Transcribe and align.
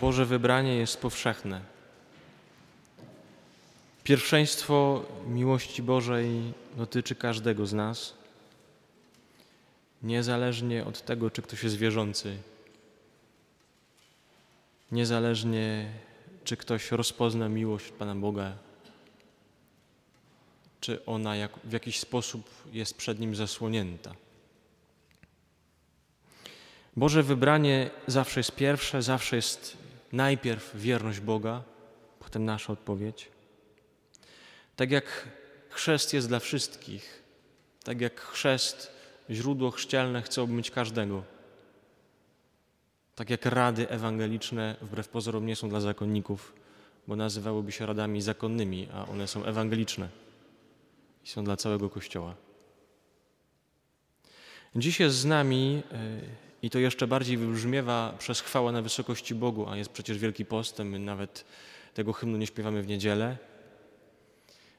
Boże 0.00 0.26
wybranie 0.26 0.76
jest 0.76 1.00
powszechne. 1.00 1.60
Pierwszeństwo 4.04 5.04
miłości 5.26 5.82
Bożej 5.82 6.52
dotyczy 6.76 7.14
każdego 7.14 7.66
z 7.66 7.72
nas, 7.72 8.14
niezależnie 10.02 10.84
od 10.84 11.02
tego, 11.02 11.30
czy 11.30 11.42
ktoś 11.42 11.62
jest 11.62 11.76
wierzący, 11.76 12.36
niezależnie 14.92 15.90
czy 16.44 16.56
ktoś 16.56 16.90
rozpozna 16.90 17.48
miłość 17.48 17.92
Pana 17.92 18.14
Boga, 18.14 18.52
czy 20.80 21.04
ona 21.06 21.36
jak, 21.36 21.58
w 21.64 21.72
jakiś 21.72 22.00
sposób 22.00 22.50
jest 22.72 22.96
przed 22.96 23.20
nim 23.20 23.34
zasłonięta. 23.34 24.14
Boże 26.96 27.22
wybranie 27.22 27.90
zawsze 28.06 28.40
jest 28.40 28.52
pierwsze, 28.52 29.02
zawsze 29.02 29.36
jest 29.36 29.85
najpierw 30.16 30.76
wierność 30.76 31.20
Boga, 31.20 31.62
potem 32.18 32.44
nasza 32.44 32.72
odpowiedź. 32.72 33.28
Tak 34.76 34.90
jak 34.90 35.28
chrzest 35.70 36.14
jest 36.14 36.28
dla 36.28 36.38
wszystkich, 36.38 37.22
tak 37.84 38.00
jak 38.00 38.20
chrzest, 38.20 38.92
źródło 39.30 39.70
chrzcielne 39.70 40.22
chce 40.22 40.42
obmyć 40.42 40.70
każdego. 40.70 41.22
Tak 43.14 43.30
jak 43.30 43.46
rady 43.46 43.88
ewangeliczne 43.88 44.76
wbrew 44.80 45.08
pozorom 45.08 45.46
nie 45.46 45.56
są 45.56 45.68
dla 45.68 45.80
zakonników, 45.80 46.52
bo 47.08 47.16
nazywałyby 47.16 47.72
się 47.72 47.86
radami 47.86 48.22
zakonnymi, 48.22 48.88
a 48.92 49.06
one 49.06 49.28
są 49.28 49.44
ewangeliczne 49.44 50.08
i 51.24 51.28
są 51.28 51.44
dla 51.44 51.56
całego 51.56 51.90
Kościoła. 51.90 52.34
Dziś 54.76 55.00
jest 55.00 55.16
z 55.16 55.24
nami 55.24 55.82
e, 55.92 56.45
i 56.66 56.70
to 56.70 56.78
jeszcze 56.78 57.06
bardziej 57.06 57.36
wybrzmiewa 57.36 58.14
przez 58.18 58.40
chwałę 58.40 58.72
na 58.72 58.82
wysokości 58.82 59.34
Bogu, 59.34 59.68
a 59.68 59.76
jest 59.76 59.90
przecież 59.90 60.18
Wielki 60.18 60.44
Postem, 60.44 60.88
my 60.88 60.98
nawet 60.98 61.44
tego 61.94 62.12
hymnu 62.12 62.38
nie 62.38 62.46
śpiewamy 62.46 62.82
w 62.82 62.86
niedzielę. 62.86 63.36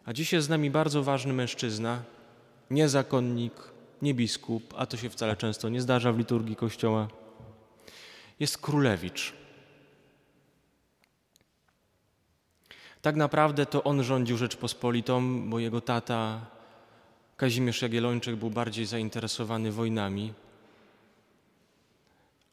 A 0.06 0.14
dziś 0.14 0.34
jest 0.34 0.48
z 0.48 0.50
nami 0.50 0.72
bardzo 0.72 1.04
ważny 1.04 1.34
mężczyzna, 1.34 2.04
nie 2.70 2.90
zakonnik, 2.90 3.54
nie 4.02 4.14
biskup, 4.14 4.74
a 4.78 4.86
to 4.86 4.98
się 4.98 5.10
wcale 5.10 5.36
często 5.36 5.70
nie 5.70 5.82
zdarza 5.82 6.12
w 6.12 6.18
liturgii 6.18 6.56
Kościoła. 6.56 7.08
Jest 8.40 8.58
królewicz. 8.58 9.34
Tak 13.02 13.16
naprawdę 13.16 13.66
to 13.66 13.84
on 13.84 14.04
rządził 14.04 14.38
Rzeczpospolitą, 14.38 15.50
bo 15.50 15.60
jego 15.60 15.82
tata 15.82 16.46
Kazimierz 17.38 17.82
Jagiellończyk 17.82 18.36
był 18.36 18.50
bardziej 18.50 18.86
zainteresowany 18.86 19.72
wojnami, 19.72 20.34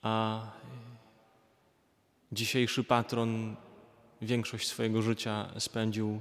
a 0.05 0.41
dzisiejszy 2.33 2.85
patron 2.85 3.57
większość 4.23 4.69
swojego 4.69 5.03
życia 5.03 5.49
spędził 5.59 6.21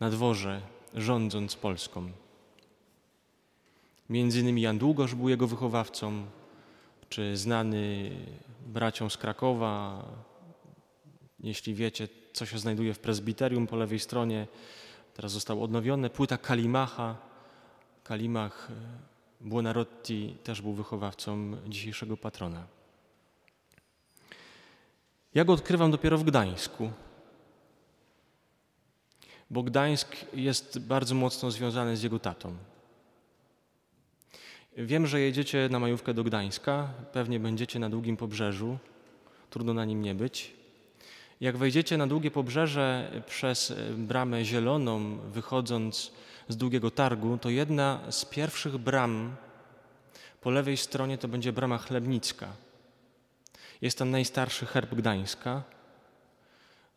na 0.00 0.10
dworze, 0.10 0.60
rządząc 0.94 1.56
Polską. 1.56 2.10
Między 4.10 4.40
innymi 4.40 4.62
Jan 4.62 4.78
Długosz 4.78 5.14
był 5.14 5.28
jego 5.28 5.46
wychowawcą, 5.46 6.26
czy 7.08 7.36
znany 7.36 8.10
braciom 8.66 9.10
z 9.10 9.16
Krakowa. 9.16 10.04
Jeśli 11.40 11.74
wiecie, 11.74 12.08
co 12.32 12.46
się 12.46 12.58
znajduje 12.58 12.94
w 12.94 12.98
prezbiterium 12.98 13.66
po 13.66 13.76
lewej 13.76 13.98
stronie, 13.98 14.46
teraz 15.14 15.32
zostało 15.32 15.64
odnowione. 15.64 16.10
Płyta 16.10 16.38
Kalimacha. 16.38 17.16
Kalimach 18.04 18.68
Buonarotti 19.40 20.36
też 20.44 20.62
był 20.62 20.72
wychowawcą 20.72 21.56
dzisiejszego 21.68 22.16
patrona. 22.16 22.66
Ja 25.34 25.44
go 25.44 25.52
odkrywam 25.52 25.90
dopiero 25.90 26.18
w 26.18 26.24
Gdańsku, 26.24 26.90
bo 29.50 29.62
Gdańsk 29.62 30.16
jest 30.34 30.78
bardzo 30.78 31.14
mocno 31.14 31.50
związany 31.50 31.96
z 31.96 32.02
jego 32.02 32.18
tatą. 32.18 32.56
Wiem, 34.76 35.06
że 35.06 35.20
jedziecie 35.20 35.68
na 35.70 35.78
majówkę 35.78 36.14
do 36.14 36.24
Gdańska, 36.24 36.88
pewnie 37.12 37.40
będziecie 37.40 37.78
na 37.78 37.90
długim 37.90 38.16
pobrzeżu, 38.16 38.78
trudno 39.50 39.74
na 39.74 39.84
nim 39.84 40.02
nie 40.02 40.14
być. 40.14 40.52
Jak 41.40 41.56
wejdziecie 41.56 41.96
na 41.96 42.06
długie 42.06 42.30
pobrzeże 42.30 43.10
przez 43.26 43.74
bramę 43.96 44.44
zieloną, 44.44 45.18
wychodząc 45.18 46.12
z 46.48 46.56
długiego 46.56 46.90
targu, 46.90 47.38
to 47.38 47.50
jedna 47.50 48.00
z 48.10 48.24
pierwszych 48.24 48.78
bram 48.78 49.36
po 50.40 50.50
lewej 50.50 50.76
stronie 50.76 51.18
to 51.18 51.28
będzie 51.28 51.52
brama 51.52 51.78
chlebnicka. 51.78 52.48
Jest 53.80 53.98
tam 53.98 54.10
najstarszy 54.10 54.66
herb 54.66 54.94
Gdańska 54.94 55.62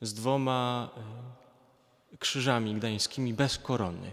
z 0.02 0.14
dwoma 0.14 0.90
e, 2.14 2.18
krzyżami 2.18 2.76
gdańskimi 2.76 3.34
bez 3.34 3.58
korony. 3.58 4.12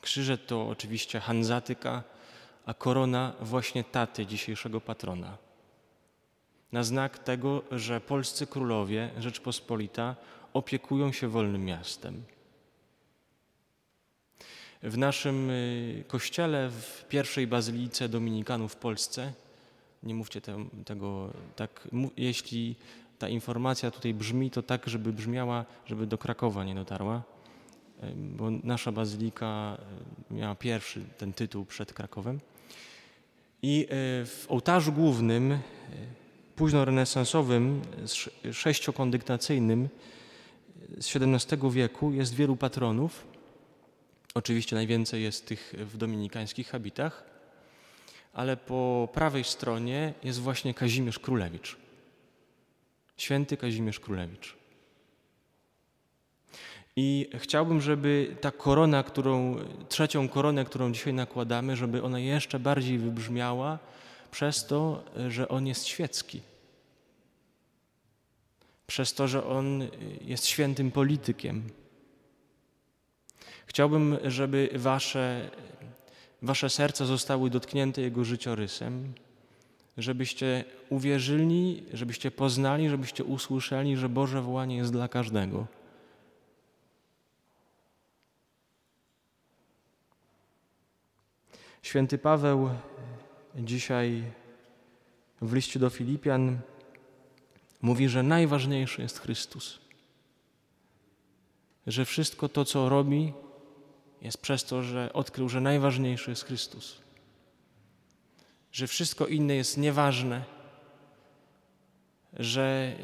Krzyże 0.00 0.38
to 0.38 0.68
oczywiście 0.68 1.20
Hanzatyka, 1.20 2.02
a 2.66 2.74
korona 2.74 3.32
właśnie 3.40 3.84
taty 3.84 4.26
dzisiejszego 4.26 4.80
patrona. 4.80 5.36
Na 6.72 6.82
znak 6.82 7.18
tego, 7.18 7.62
że 7.70 8.00
polscy 8.00 8.46
królowie, 8.46 9.10
Rzeczpospolita, 9.18 10.16
opiekują 10.52 11.12
się 11.12 11.28
wolnym 11.28 11.64
miastem. 11.64 12.24
W 14.82 14.98
naszym 14.98 15.50
y, 15.50 16.04
kościele, 16.08 16.70
w 16.70 17.04
pierwszej 17.08 17.46
bazylice 17.46 18.08
Dominikanów 18.08 18.72
w 18.72 18.76
Polsce, 18.76 19.32
nie 20.02 20.14
mówcie 20.14 20.40
te, 20.40 20.64
tego 20.84 21.30
tak, 21.56 21.88
jeśli 22.16 22.76
ta 23.18 23.28
informacja 23.28 23.90
tutaj 23.90 24.14
brzmi, 24.14 24.50
to 24.50 24.62
tak, 24.62 24.88
żeby 24.88 25.12
brzmiała, 25.12 25.64
żeby 25.86 26.06
do 26.06 26.18
Krakowa 26.18 26.64
nie 26.64 26.74
dotarła 26.74 27.22
bo 28.16 28.50
nasza 28.50 28.92
bazylika 28.92 29.78
e, 30.30 30.34
miała 30.34 30.54
pierwszy 30.54 31.00
ten 31.18 31.32
tytuł 31.32 31.64
przed 31.64 31.92
Krakowem. 31.92 32.40
I 33.62 33.84
e, 33.84 33.86
w 34.26 34.46
ołtarzu 34.48 34.92
głównym, 34.92 35.58
późno-renesansowym, 36.56 37.80
sześciokondygnacyjnym 38.52 39.88
z 41.00 41.16
XVII 41.16 41.70
wieku 41.70 42.12
jest 42.12 42.34
wielu 42.34 42.56
patronów. 42.56 43.31
Oczywiście 44.34 44.76
najwięcej 44.76 45.22
jest 45.22 45.46
tych 45.46 45.74
w 45.78 45.96
dominikańskich 45.96 46.68
habitach, 46.68 47.24
ale 48.32 48.56
po 48.56 49.08
prawej 49.14 49.44
stronie 49.44 50.14
jest 50.22 50.40
właśnie 50.40 50.74
Kazimierz 50.74 51.18
Królewicz. 51.18 51.76
Święty 53.16 53.56
Kazimierz 53.56 54.00
Królewicz. 54.00 54.56
I 56.96 57.28
chciałbym, 57.38 57.80
żeby 57.80 58.36
ta 58.40 58.50
korona, 58.50 59.02
którą, 59.02 59.56
trzecią 59.88 60.28
koronę, 60.28 60.64
którą 60.64 60.92
dzisiaj 60.92 61.14
nakładamy, 61.14 61.76
żeby 61.76 62.02
ona 62.02 62.18
jeszcze 62.18 62.58
bardziej 62.58 62.98
wybrzmiała 62.98 63.78
przez 64.30 64.66
to, 64.66 65.04
że 65.28 65.48
on 65.48 65.66
jest 65.66 65.86
świecki. 65.86 66.40
Przez 68.86 69.14
to, 69.14 69.28
że 69.28 69.46
on 69.46 69.88
jest 70.20 70.46
świętym 70.46 70.90
politykiem. 70.90 71.62
Chciałbym, 73.66 74.18
żeby 74.24 74.68
wasze, 74.74 75.50
wasze 76.42 76.70
serca 76.70 77.04
zostały 77.04 77.50
dotknięte 77.50 78.02
jego 78.02 78.24
życiorysem, 78.24 79.14
żebyście 79.98 80.64
uwierzyli, 80.88 81.82
żebyście 81.92 82.30
poznali, 82.30 82.88
żebyście 82.88 83.24
usłyszeli, 83.24 83.96
że 83.96 84.08
Boże 84.08 84.42
wołanie 84.42 84.76
jest 84.76 84.92
dla 84.92 85.08
każdego. 85.08 85.66
Święty 91.82 92.18
Paweł 92.18 92.70
dzisiaj 93.56 94.22
w 95.40 95.52
liście 95.52 95.80
do 95.80 95.90
Filipian 95.90 96.58
mówi, 97.82 98.08
że 98.08 98.22
najważniejszy 98.22 99.02
jest 99.02 99.18
Chrystus. 99.18 99.78
Że 101.86 102.04
wszystko 102.04 102.48
to, 102.48 102.64
co 102.64 102.88
robi, 102.88 103.32
jest 104.22 104.38
przez 104.38 104.64
to, 104.64 104.82
że 104.82 105.12
odkrył, 105.12 105.48
że 105.48 105.60
najważniejszy 105.60 106.30
jest 106.30 106.44
Chrystus. 106.44 107.00
Że 108.72 108.86
wszystko 108.86 109.26
inne 109.26 109.54
jest 109.54 109.78
nieważne. 109.78 110.44
Że 112.32 112.96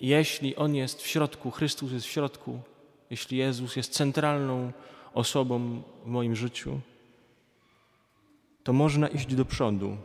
jeśli 0.00 0.56
On 0.56 0.74
jest 0.74 1.02
w 1.02 1.06
środku, 1.06 1.50
Chrystus 1.50 1.92
jest 1.92 2.06
w 2.06 2.10
środku, 2.10 2.60
jeśli 3.10 3.38
Jezus 3.38 3.76
jest 3.76 3.92
centralną 3.92 4.72
osobą 5.14 5.82
w 6.04 6.06
moim 6.06 6.36
życiu, 6.36 6.80
to 8.64 8.72
można 8.72 9.08
iść 9.08 9.34
do 9.34 9.44
przodu. 9.44 9.96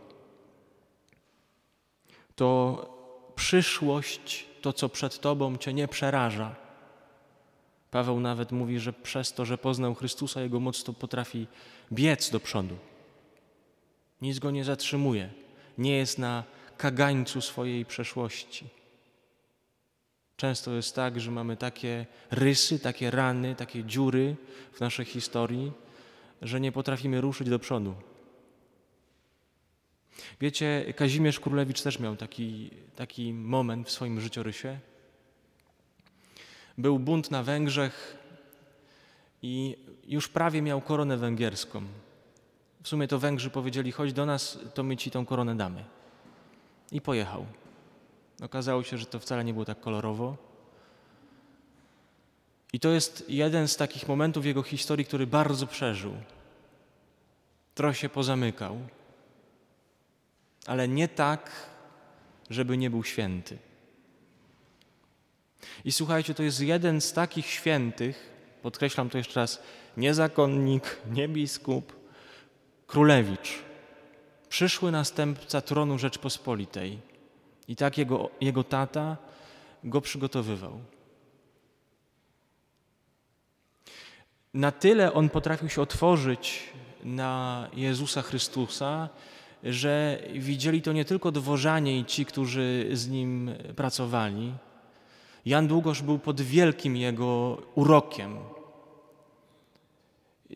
To 2.35 2.49
przyszłość, 3.35 4.45
to 4.61 4.73
co 4.73 4.89
przed 4.89 5.19
Tobą 5.19 5.57
Cię 5.57 5.73
nie 5.73 5.87
przeraża. 5.87 6.64
Paweł 7.95 8.19
nawet 8.19 8.51
mówi, 8.51 8.79
że 8.79 8.93
przez 8.93 9.33
to, 9.33 9.45
że 9.45 9.57
poznał 9.57 9.95
Chrystusa, 9.95 10.41
jego 10.41 10.59
moc 10.59 10.83
to 10.83 10.93
potrafi 10.93 11.47
biec 11.93 12.29
do 12.29 12.39
przodu. 12.39 12.77
Nic 14.21 14.39
go 14.39 14.51
nie 14.51 14.63
zatrzymuje. 14.63 15.29
Nie 15.77 15.97
jest 15.97 16.19
na 16.19 16.43
kagańcu 16.77 17.41
swojej 17.41 17.85
przeszłości. 17.85 18.65
Często 20.35 20.73
jest 20.73 20.95
tak, 20.95 21.19
że 21.19 21.31
mamy 21.31 21.57
takie 21.57 22.05
rysy, 22.31 22.79
takie 22.79 23.11
rany, 23.11 23.55
takie 23.55 23.83
dziury 23.83 24.35
w 24.73 24.79
naszej 24.79 25.05
historii, 25.05 25.71
że 26.41 26.59
nie 26.59 26.71
potrafimy 26.71 27.21
ruszyć 27.21 27.49
do 27.49 27.59
przodu. 27.59 27.95
Wiecie, 30.41 30.93
Kazimierz 30.95 31.39
Królewicz 31.39 31.81
też 31.81 31.99
miał 31.99 32.15
taki, 32.15 32.71
taki 32.95 33.33
moment 33.33 33.87
w 33.87 33.91
swoim 33.91 34.21
życiorysie. 34.21 34.79
Był 36.77 36.99
bunt 36.99 37.31
na 37.31 37.43
Węgrzech 37.43 38.17
i 39.41 39.77
już 40.07 40.27
prawie 40.27 40.61
miał 40.61 40.81
koronę 40.81 41.17
węgierską. 41.17 41.81
W 42.83 42.87
sumie 42.87 43.07
to 43.07 43.19
Węgrzy 43.19 43.49
powiedzieli: 43.49 43.91
chodź 43.91 44.13
do 44.13 44.25
nas, 44.25 44.59
to 44.73 44.83
my 44.83 44.97
ci 44.97 45.11
tą 45.11 45.25
koronę 45.25 45.55
damy. 45.55 45.85
I 46.91 47.01
pojechał. 47.01 47.45
Okazało 48.41 48.83
się, 48.83 48.97
że 48.97 49.05
to 49.05 49.19
wcale 49.19 49.43
nie 49.43 49.53
było 49.53 49.65
tak 49.65 49.79
kolorowo. 49.79 50.37
I 52.73 52.79
to 52.79 52.89
jest 52.89 53.29
jeden 53.29 53.67
z 53.67 53.77
takich 53.77 54.07
momentów 54.07 54.43
w 54.43 54.45
jego 54.45 54.63
historii, 54.63 55.05
który 55.05 55.27
bardzo 55.27 55.67
przeżył. 55.67 56.13
Trochę 57.75 57.95
się 57.95 58.09
pozamykał, 58.09 58.79
ale 60.65 60.87
nie 60.87 61.07
tak, 61.07 61.51
żeby 62.49 62.77
nie 62.77 62.89
był 62.89 63.03
święty. 63.03 63.57
I 65.85 65.91
słuchajcie, 65.91 66.33
to 66.33 66.43
jest 66.43 66.61
jeden 66.61 67.01
z 67.01 67.13
takich 67.13 67.45
świętych, 67.45 68.29
podkreślam 68.61 69.09
to 69.09 69.17
jeszcze 69.17 69.39
raz, 69.39 69.61
nie 69.97 70.13
zakonnik, 70.13 70.97
nie 71.11 71.27
biskup, 71.27 71.93
królewicz, 72.87 73.59
przyszły 74.49 74.91
następca 74.91 75.61
tronu 75.61 75.97
Rzeczpospolitej. 75.97 76.99
I 77.67 77.75
tak 77.75 77.97
jego, 77.97 78.29
jego 78.41 78.63
tata 78.63 79.17
go 79.83 80.01
przygotowywał. 80.01 80.79
Na 84.53 84.71
tyle 84.71 85.13
on 85.13 85.29
potrafił 85.29 85.69
się 85.69 85.81
otworzyć 85.81 86.63
na 87.03 87.67
Jezusa 87.73 88.21
Chrystusa, 88.21 89.09
że 89.63 90.21
widzieli 90.33 90.81
to 90.81 90.93
nie 90.93 91.05
tylko 91.05 91.31
dworzanie 91.31 91.99
i 91.99 92.05
ci, 92.05 92.25
którzy 92.25 92.89
z 92.93 93.09
nim 93.09 93.51
pracowali. 93.75 94.53
Jan 95.45 95.67
Długosz 95.67 96.01
był 96.01 96.19
pod 96.19 96.41
wielkim 96.41 96.95
jego 96.97 97.57
urokiem. 97.75 98.37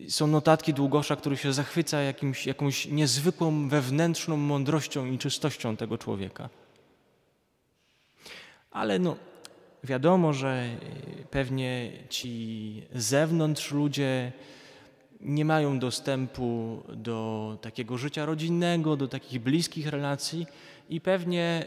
Są 0.08 0.28
notatki 0.28 0.74
Długosza, 0.74 1.16
który 1.16 1.38
się 1.38 1.54
zachwyca 1.54 2.02
jakimś, 2.02 2.48
jakąś 2.48 2.86
niezwykłą 2.86 3.70
wewnętrzną 3.70 4.38
mądrością 4.38 5.06
i 5.06 5.18
czystością 5.18 5.78
tego 5.78 5.98
człowieka. 5.98 6.50
Ale 8.72 9.00
no, 9.00 9.16
wiadomo, 9.84 10.34
że 10.34 10.70
pewnie 11.32 11.92
ci 12.10 12.84
zewnątrz 12.94 13.72
ludzie 13.72 14.32
nie 15.22 15.46
mają 15.46 15.80
dostępu 15.80 16.84
do 16.94 17.58
takiego 17.62 17.98
życia 17.98 18.26
rodzinnego, 18.26 18.98
do 18.98 19.08
takich 19.08 19.42
bliskich 19.42 19.88
relacji 19.88 20.48
i 20.90 21.02
pewnie 21.02 21.66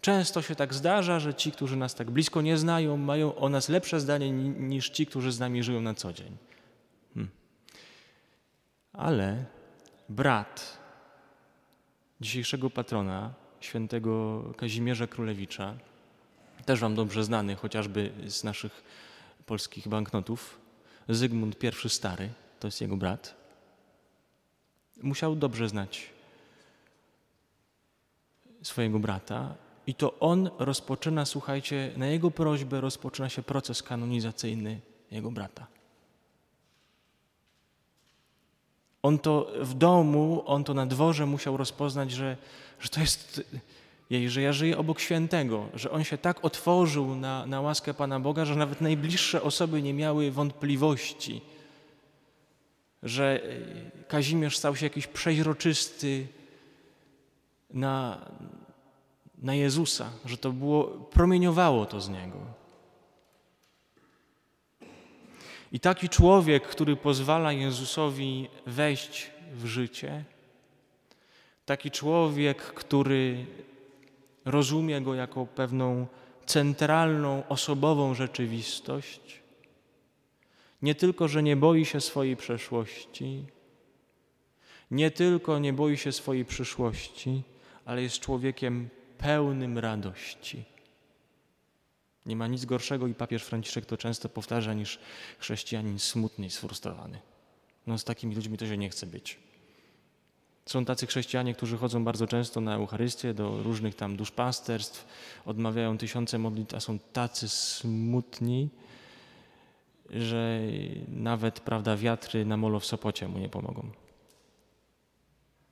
często 0.00 0.42
się 0.42 0.54
tak 0.54 0.74
zdarza, 0.74 1.20
że 1.20 1.34
ci, 1.34 1.52
którzy 1.52 1.76
nas 1.76 1.94
tak 1.94 2.10
blisko 2.10 2.42
nie 2.42 2.58
znają, 2.58 2.96
mają 2.96 3.34
o 3.34 3.48
nas 3.48 3.68
lepsze 3.68 4.00
zdanie 4.00 4.30
niż 4.32 4.90
ci, 4.90 5.06
którzy 5.06 5.32
z 5.32 5.40
nami 5.40 5.62
żyją 5.62 5.80
na 5.80 5.94
co 5.94 6.12
dzień. 6.12 6.36
Hmm. 7.14 7.30
Ale 8.92 9.44
brat 10.08 10.78
dzisiejszego 12.20 12.70
patrona, 12.70 13.34
świętego 13.60 14.42
Kazimierza 14.56 15.06
Królewicza, 15.06 15.74
też 16.66 16.80
wam 16.80 16.94
dobrze 16.94 17.24
znany 17.24 17.56
chociażby 17.56 18.12
z 18.26 18.44
naszych 18.44 18.84
polskich 19.46 19.88
banknotów, 19.88 20.60
Zygmunt 21.08 21.56
I 21.84 21.88
Stary, 21.88 22.30
to 22.60 22.66
jest 22.68 22.80
jego 22.80 22.96
brat, 22.96 23.34
musiał 25.02 25.36
dobrze 25.36 25.68
znać 25.68 26.10
swojego 28.62 28.98
brata 28.98 29.54
i 29.90 29.94
to 29.94 30.18
on 30.20 30.50
rozpoczyna, 30.58 31.24
słuchajcie, 31.24 31.92
na 31.96 32.06
jego 32.06 32.30
prośbę 32.30 32.80
rozpoczyna 32.80 33.28
się 33.28 33.42
proces 33.42 33.82
kanonizacyjny 33.82 34.80
jego 35.10 35.30
brata. 35.30 35.66
On 39.02 39.18
to 39.18 39.52
w 39.60 39.74
domu, 39.74 40.42
on 40.46 40.64
to 40.64 40.74
na 40.74 40.86
dworze 40.86 41.26
musiał 41.26 41.56
rozpoznać, 41.56 42.10
że, 42.10 42.36
że 42.80 42.88
to 42.88 43.00
jest 43.00 43.42
jej, 44.10 44.30
że 44.30 44.42
ja 44.42 44.52
żyję 44.52 44.78
obok 44.78 45.00
świętego, 45.00 45.68
że 45.74 45.90
on 45.90 46.04
się 46.04 46.18
tak 46.18 46.44
otworzył 46.44 47.14
na, 47.14 47.46
na 47.46 47.60
łaskę 47.60 47.94
Pana 47.94 48.20
Boga, 48.20 48.44
że 48.44 48.56
nawet 48.56 48.80
najbliższe 48.80 49.42
osoby 49.42 49.82
nie 49.82 49.94
miały 49.94 50.30
wątpliwości, 50.30 51.40
że 53.02 53.40
Kazimierz 54.08 54.58
stał 54.58 54.76
się 54.76 54.86
jakiś 54.86 55.06
przeźroczysty 55.06 56.26
na, 57.70 58.26
na 59.42 59.54
Jezusa, 59.54 60.10
że 60.24 60.36
to 60.36 60.52
było, 60.52 60.84
promieniowało 60.84 61.86
to 61.86 62.00
z 62.00 62.08
niego. 62.08 62.38
I 65.72 65.80
taki 65.80 66.08
człowiek, 66.08 66.68
który 66.68 66.96
pozwala 66.96 67.52
Jezusowi 67.52 68.48
wejść 68.66 69.30
w 69.52 69.66
życie, 69.66 70.24
taki 71.66 71.90
człowiek, 71.90 72.62
który 72.62 73.46
rozumie 74.44 75.00
go 75.00 75.14
jako 75.14 75.46
pewną 75.46 76.06
centralną, 76.46 77.42
osobową 77.48 78.14
rzeczywistość, 78.14 79.40
nie 80.82 80.94
tylko, 80.94 81.28
że 81.28 81.42
nie 81.42 81.56
boi 81.56 81.84
się 81.84 82.00
swojej 82.00 82.36
przeszłości, 82.36 83.44
nie 84.90 85.10
tylko 85.10 85.58
nie 85.58 85.72
boi 85.72 85.96
się 85.96 86.12
swojej 86.12 86.44
przyszłości, 86.44 87.42
ale 87.84 88.02
jest 88.02 88.20
człowiekiem 88.20 88.88
pełnym 89.20 89.78
radości. 89.78 90.64
Nie 92.26 92.36
ma 92.36 92.46
nic 92.46 92.64
gorszego 92.64 93.06
i 93.06 93.14
papież 93.14 93.42
Franciszek 93.42 93.86
to 93.86 93.96
często 93.96 94.28
powtarza 94.28 94.74
niż 94.74 94.98
chrześcijanin 95.38 95.98
smutny 95.98 96.46
i 96.46 96.50
sfrustrowany. 96.50 97.18
No 97.86 97.98
z 97.98 98.04
takimi 98.04 98.34
ludźmi 98.34 98.58
to 98.58 98.66
się 98.66 98.76
nie 98.76 98.90
chce 98.90 99.06
być. 99.06 99.38
Są 100.66 100.84
tacy 100.84 101.06
chrześcijanie, 101.06 101.54
którzy 101.54 101.76
chodzą 101.76 102.04
bardzo 102.04 102.26
często 102.26 102.60
na 102.60 102.74
Eucharystię, 102.74 103.34
do 103.34 103.62
różnych 103.62 103.94
tam 103.94 104.16
duszpasterstw, 104.16 105.06
odmawiają 105.46 105.98
tysiące 105.98 106.38
modlitw, 106.38 106.74
a 106.74 106.80
są 106.80 106.98
tacy 106.98 107.48
smutni, 107.48 108.68
że 110.10 110.60
nawet 111.08 111.60
prawda, 111.60 111.96
wiatry 111.96 112.44
na 112.44 112.56
molo 112.56 112.80
w 112.80 112.86
Sopocie 112.86 113.28
mu 113.28 113.38
nie 113.38 113.48
pomogą. 113.48 113.90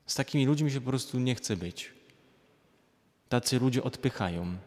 Z 0.05 0.15
takimi 0.15 0.45
ludźmi 0.45 0.71
się 0.71 0.81
po 0.81 0.89
prostu 0.89 1.19
nie 1.19 1.35
chce 1.35 1.57
być. 1.57 1.98
Tacy 3.29 3.59
ludzie 3.59 3.83
odpychają. 3.83 4.57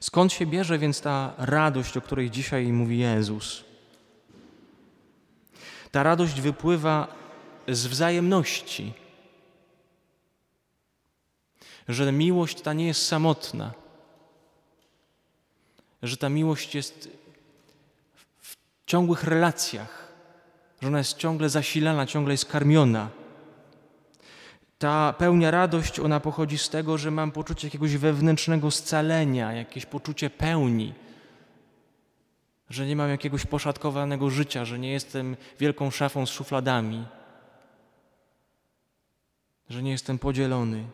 Skąd 0.00 0.32
się 0.32 0.46
bierze 0.46 0.78
więc 0.78 1.00
ta 1.00 1.34
radość, 1.38 1.96
o 1.96 2.00
której 2.00 2.30
dzisiaj 2.30 2.66
mówi 2.72 2.98
Jezus? 2.98 3.64
Ta 5.90 6.02
radość 6.02 6.40
wypływa 6.40 7.08
z 7.68 7.86
wzajemności. 7.86 8.92
Że 11.88 12.12
miłość 12.12 12.60
ta 12.60 12.72
nie 12.72 12.86
jest 12.86 13.06
samotna. 13.06 13.72
Że 16.02 16.16
ta 16.16 16.28
miłość 16.28 16.74
jest 16.74 17.08
w 18.38 18.56
ciągłych 18.86 19.24
relacjach. 19.24 20.12
Że 20.82 20.88
ona 20.88 20.98
jest 20.98 21.16
ciągle 21.16 21.48
zasilana, 21.48 22.06
ciągle 22.06 22.34
jest 22.34 22.46
karmiona. 22.46 23.10
Ta 24.78 25.12
pełnia 25.12 25.50
radość, 25.50 26.00
ona 26.00 26.20
pochodzi 26.20 26.58
z 26.58 26.68
tego, 26.68 26.98
że 26.98 27.10
mam 27.10 27.32
poczucie 27.32 27.66
jakiegoś 27.66 27.96
wewnętrznego 27.96 28.70
scalenia, 28.70 29.52
jakieś 29.52 29.86
poczucie 29.86 30.30
pełni, 30.30 30.94
że 32.70 32.86
nie 32.86 32.96
mam 32.96 33.10
jakiegoś 33.10 33.46
poszatkowanego 33.46 34.30
życia, 34.30 34.64
że 34.64 34.78
nie 34.78 34.92
jestem 34.92 35.36
wielką 35.58 35.90
szafą 35.90 36.26
z 36.26 36.30
szufladami, 36.30 37.06
że 39.70 39.82
nie 39.82 39.90
jestem 39.90 40.18
podzielony. 40.18 40.84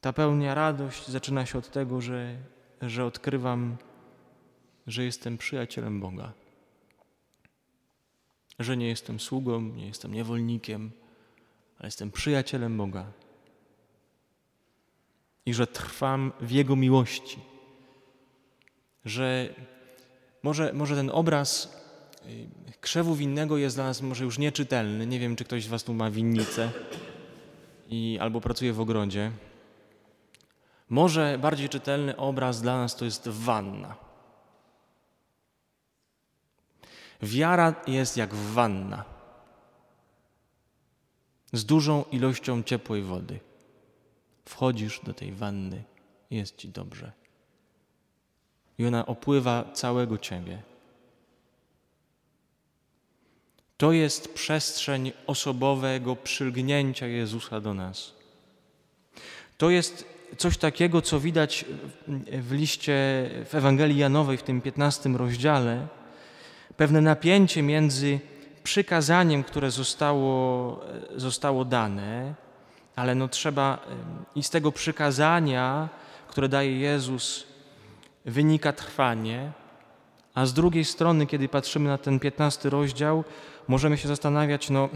Ta 0.00 0.12
pełnia 0.12 0.54
radość 0.54 1.08
zaczyna 1.08 1.46
się 1.46 1.58
od 1.58 1.70
tego, 1.70 2.00
że, 2.00 2.36
że 2.82 3.04
odkrywam, 3.04 3.76
że 4.86 5.04
jestem 5.04 5.38
przyjacielem 5.38 6.00
Boga. 6.00 6.32
Że 8.58 8.76
nie 8.76 8.88
jestem 8.88 9.20
sługą, 9.20 9.60
nie 9.60 9.86
jestem 9.86 10.14
niewolnikiem, 10.14 10.90
ale 11.78 11.86
jestem 11.86 12.10
przyjacielem 12.10 12.76
Boga. 12.76 13.04
I 15.46 15.54
że 15.54 15.66
trwam 15.66 16.32
w 16.40 16.50
Jego 16.50 16.76
miłości. 16.76 17.38
Że 19.04 19.54
może, 20.42 20.72
może 20.72 20.96
ten 20.96 21.10
obraz 21.10 21.78
krzewu 22.80 23.14
winnego 23.14 23.56
jest 23.56 23.76
dla 23.76 23.84
nas 23.84 24.02
może 24.02 24.24
już 24.24 24.38
nieczytelny. 24.38 25.06
Nie 25.06 25.18
wiem, 25.18 25.36
czy 25.36 25.44
ktoś 25.44 25.64
z 25.64 25.68
Was 25.68 25.84
tu 25.84 25.94
ma 25.94 26.10
winnicę 26.10 26.70
i 27.88 28.18
albo 28.20 28.40
pracuje 28.40 28.72
w 28.72 28.80
ogrodzie. 28.80 29.30
Może 30.88 31.38
bardziej 31.42 31.68
czytelny 31.68 32.16
obraz 32.16 32.62
dla 32.62 32.78
nas 32.78 32.96
to 32.96 33.04
jest 33.04 33.28
wanna. 33.28 34.07
Wiara 37.22 37.74
jest 37.86 38.16
jak 38.16 38.34
wanna 38.34 39.18
z 41.52 41.64
dużą 41.64 42.04
ilością 42.12 42.62
ciepłej 42.62 43.02
wody. 43.02 43.40
Wchodzisz 44.44 45.00
do 45.00 45.14
tej 45.14 45.32
wanny, 45.32 45.82
jest 46.30 46.56
ci 46.56 46.68
dobrze. 46.68 47.12
I 48.78 48.86
ona 48.86 49.06
opływa 49.06 49.64
całego 49.72 50.18
ciebie. 50.18 50.62
To 53.76 53.92
jest 53.92 54.34
przestrzeń 54.34 55.12
osobowego 55.26 56.16
przylgnięcia 56.16 57.06
Jezusa 57.06 57.60
do 57.60 57.74
nas. 57.74 58.12
To 59.58 59.70
jest 59.70 60.04
coś 60.36 60.58
takiego, 60.58 61.02
co 61.02 61.20
widać 61.20 61.64
w 62.32 62.52
liście, 62.52 62.94
w 63.48 63.54
Ewangelii 63.54 63.98
Janowej, 63.98 64.36
w 64.36 64.42
tym 64.42 64.60
15 64.60 65.08
rozdziale, 65.08 65.88
pewne 66.78 67.00
napięcie 67.00 67.62
między 67.62 68.20
przykazaniem, 68.62 69.44
które 69.44 69.70
zostało, 69.70 70.80
zostało 71.16 71.64
dane, 71.64 72.34
ale 72.96 73.14
no 73.14 73.28
trzeba 73.28 73.78
i 74.34 74.42
z 74.42 74.50
tego 74.50 74.72
przykazania, 74.72 75.88
które 76.28 76.48
daje 76.48 76.78
Jezus, 76.78 77.46
wynika 78.24 78.72
trwanie, 78.72 79.52
a 80.34 80.46
z 80.46 80.54
drugiej 80.54 80.84
strony, 80.84 81.26
kiedy 81.26 81.48
patrzymy 81.48 81.88
na 81.88 81.98
ten 81.98 82.20
15 82.20 82.70
rozdział, 82.70 83.24
możemy 83.68 83.98
się 83.98 84.08
zastanawiać, 84.08 84.70
no 84.70 84.88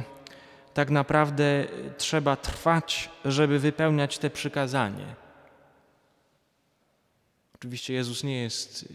tak 0.75 0.91
naprawdę 0.91 1.67
trzeba 1.99 2.37
trwać, 2.37 3.11
żeby 3.25 3.59
wypełniać 3.59 4.19
te 4.19 4.31
przykazanie. 4.31 5.15
Oczywiście 7.55 7.95
Jezus 7.95 8.25
nie 8.25 8.43
jest, 8.43 8.89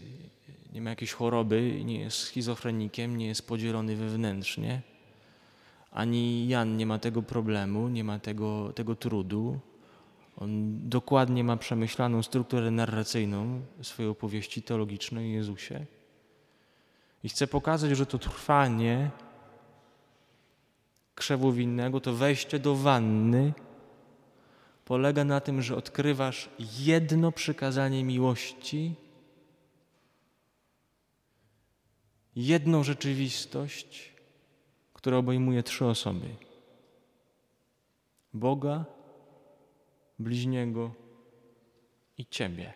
nie 0.72 0.82
ma 0.82 0.90
jakiejś 0.90 1.12
choroby, 1.12 1.84
nie 1.84 2.00
jest 2.00 2.18
schizofrenikiem, 2.18 3.16
nie 3.16 3.26
jest 3.26 3.48
podzielony 3.48 3.96
wewnętrznie. 3.96 4.82
Ani 5.90 6.48
Jan 6.48 6.76
nie 6.76 6.86
ma 6.86 6.98
tego 6.98 7.22
problemu, 7.22 7.88
nie 7.88 8.04
ma 8.04 8.18
tego, 8.18 8.72
tego 8.72 8.96
trudu. 8.96 9.58
On 10.36 10.78
dokładnie 10.88 11.44
ma 11.44 11.56
przemyślaną 11.56 12.22
strukturę 12.22 12.70
narracyjną 12.70 13.60
swojej 13.82 14.10
opowieści 14.10 14.62
teologicznej 14.62 15.26
o 15.26 15.36
Jezusie. 15.36 15.86
I 17.24 17.28
chcę 17.28 17.46
pokazać, 17.46 17.90
że 17.90 18.06
to 18.06 18.18
trwanie 18.18 19.10
krzewu 21.14 21.52
winnego, 21.52 22.00
to 22.00 22.14
wejście 22.14 22.58
do 22.58 22.74
wanny 22.74 23.52
polega 24.84 25.24
na 25.24 25.40
tym, 25.40 25.62
że 25.62 25.76
odkrywasz 25.76 26.48
jedno 26.78 27.32
przykazanie 27.32 28.04
miłości, 28.04 28.94
jedną 32.38 32.84
rzeczywistość, 32.84 34.12
która 34.92 35.16
obejmuje 35.16 35.62
trzy 35.62 35.84
osoby: 35.84 36.26
Boga, 38.34 38.84
bliźniego 40.18 40.94
i 42.18 42.26
Ciebie. 42.26 42.72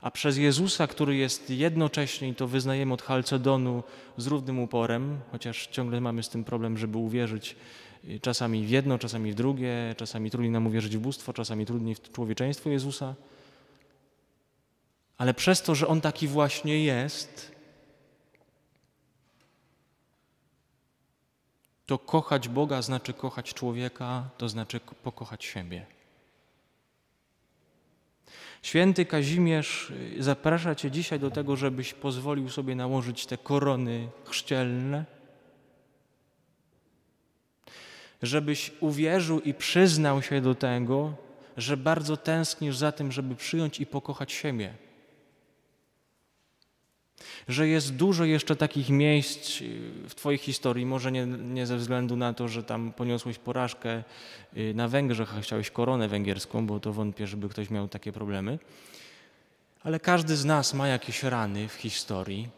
A 0.00 0.10
przez 0.10 0.36
Jezusa, 0.36 0.86
który 0.86 1.16
jest 1.16 1.50
jednocześnie, 1.50 2.28
i 2.28 2.34
to 2.34 2.46
wyznajemy 2.46 2.94
od 2.94 3.02
Halcedonu 3.02 3.82
z 4.16 4.26
równym 4.26 4.58
uporem, 4.58 5.20
chociaż 5.32 5.66
ciągle 5.66 6.00
mamy 6.00 6.22
z 6.22 6.28
tym 6.28 6.44
problem, 6.44 6.78
żeby 6.78 6.98
uwierzyć 6.98 7.56
y, 8.04 8.20
czasami 8.20 8.66
w 8.66 8.70
jedno, 8.70 8.98
czasami 8.98 9.32
w 9.32 9.34
drugie, 9.34 9.94
czasami 9.96 10.30
trudniej 10.30 10.50
nam 10.50 10.66
uwierzyć 10.66 10.96
w 10.96 11.00
bóstwo, 11.00 11.32
czasami 11.32 11.66
trudniej 11.66 11.94
w 11.94 12.12
człowieczeństwo 12.12 12.70
Jezusa. 12.70 13.14
Ale 15.18 15.34
przez 15.34 15.62
to, 15.62 15.74
że 15.74 15.88
On 15.88 16.00
taki 16.00 16.28
właśnie 16.28 16.84
jest, 16.84 17.56
to 21.86 21.98
kochać 21.98 22.48
Boga 22.48 22.82
znaczy 22.82 23.12
kochać 23.12 23.54
człowieka, 23.54 24.28
to 24.38 24.48
znaczy 24.48 24.80
pokochać 24.80 25.44
siebie. 25.44 25.86
Święty 28.62 29.06
Kazimierz 29.06 29.92
zaprasza 30.18 30.74
Cię 30.74 30.90
dzisiaj 30.90 31.20
do 31.20 31.30
tego, 31.30 31.56
żebyś 31.56 31.94
pozwolił 31.94 32.48
sobie 32.48 32.74
nałożyć 32.74 33.26
te 33.26 33.38
korony 33.38 34.08
chrzcielne, 34.24 35.04
żebyś 38.22 38.72
uwierzył 38.80 39.40
i 39.40 39.54
przyznał 39.54 40.22
się 40.22 40.40
do 40.40 40.54
tego, 40.54 41.14
że 41.56 41.76
bardzo 41.76 42.16
tęsknisz 42.16 42.76
za 42.76 42.92
tym, 42.92 43.12
żeby 43.12 43.34
przyjąć 43.36 43.80
i 43.80 43.86
pokochać 43.86 44.32
siebie 44.32 44.85
że 47.48 47.68
jest 47.68 47.96
dużo 47.96 48.24
jeszcze 48.24 48.56
takich 48.56 48.88
miejsc 48.88 49.60
y, 49.60 50.08
w 50.08 50.14
Twojej 50.14 50.38
historii, 50.38 50.86
może 50.86 51.12
nie, 51.12 51.26
nie, 51.26 51.66
ze 51.66 51.76
względu 51.76 52.16
na 52.16 52.34
to, 52.34 52.48
że 52.48 52.62
tam 52.62 52.92
poniosłeś 52.92 53.38
porażkę 53.38 54.02
y, 54.56 54.74
na 54.74 54.88
Węgrzech, 54.88 55.34
a 55.38 55.40
chciałeś 55.40 55.70
koronę 55.70 56.08
węgierską, 56.08 56.66
bo 56.66 56.80
to 56.80 56.92
wątpię, 56.92 57.26
żeby 57.26 57.48
ktoś 57.48 57.70
miał 57.70 57.88
takie 57.88 58.12
problemy, 58.12 58.58
ale 59.82 60.00
każdy 60.00 60.36
z 60.36 60.44
nas 60.44 60.74
ma 60.74 60.88
jakieś 60.88 61.22
rany 61.22 61.68
w 61.68 61.74
historii. 61.74 62.48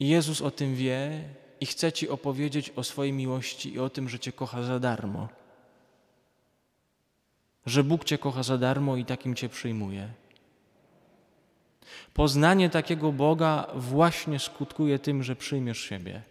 I 0.00 0.08
Jezus 0.08 0.40
o 0.40 0.50
tym 0.50 0.74
wie 0.74 1.24
i 1.60 1.66
chce 1.66 1.92
Ci 1.92 2.08
opowiedzieć 2.08 2.72
o 2.76 2.84
swojej 2.84 3.12
miłości 3.12 3.74
i 3.74 3.78
o 3.78 3.90
tym, 3.90 4.08
że 4.08 4.18
Cię 4.18 4.32
kocha 4.32 4.62
za 4.62 4.78
darmo. 4.78 5.28
Że 7.66 7.84
Bóg 7.84 8.04
Cię 8.04 8.18
kocha 8.18 8.42
za 8.42 8.58
darmo 8.58 8.96
i 8.96 9.04
takim 9.04 9.34
Cię 9.34 9.48
przyjmuje. 9.48 10.21
Poznanie 12.14 12.70
takiego 12.70 13.12
Boga 13.12 13.66
właśnie 13.74 14.38
skutkuje 14.38 14.98
tym, 14.98 15.22
że 15.22 15.36
przyjmiesz 15.36 15.78
siebie. 15.78 16.22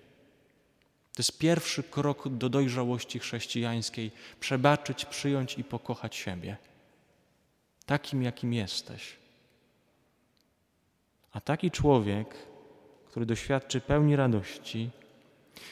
To 1.14 1.20
jest 1.20 1.38
pierwszy 1.38 1.84
krok 1.84 2.30
do 2.30 2.50
dojrzałości 2.50 3.20
chrześcijańskiej 3.20 4.12
przebaczyć, 4.40 5.06
przyjąć 5.06 5.58
i 5.58 5.64
pokochać 5.64 6.16
siebie. 6.16 6.58
Takim, 7.86 8.24
jakim 8.24 8.54
jesteś. 8.54 9.16
A 11.34 11.42
taki 11.42 11.72
człowiek, 11.72 12.36
który 13.06 13.26
doświadczy 13.26 13.82
pełni 13.82 14.16
radości, 14.16 14.90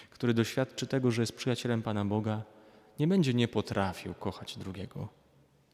który 0.09 0.33
doświadczy 0.33 0.87
tego, 0.87 1.11
że 1.11 1.21
jest 1.21 1.35
przyjacielem 1.35 1.81
Pana 1.81 2.05
Boga, 2.05 2.41
nie 2.99 3.07
będzie 3.07 3.33
nie 3.33 3.47
potrafił 3.47 4.13
kochać 4.13 4.57
drugiego, 4.57 5.07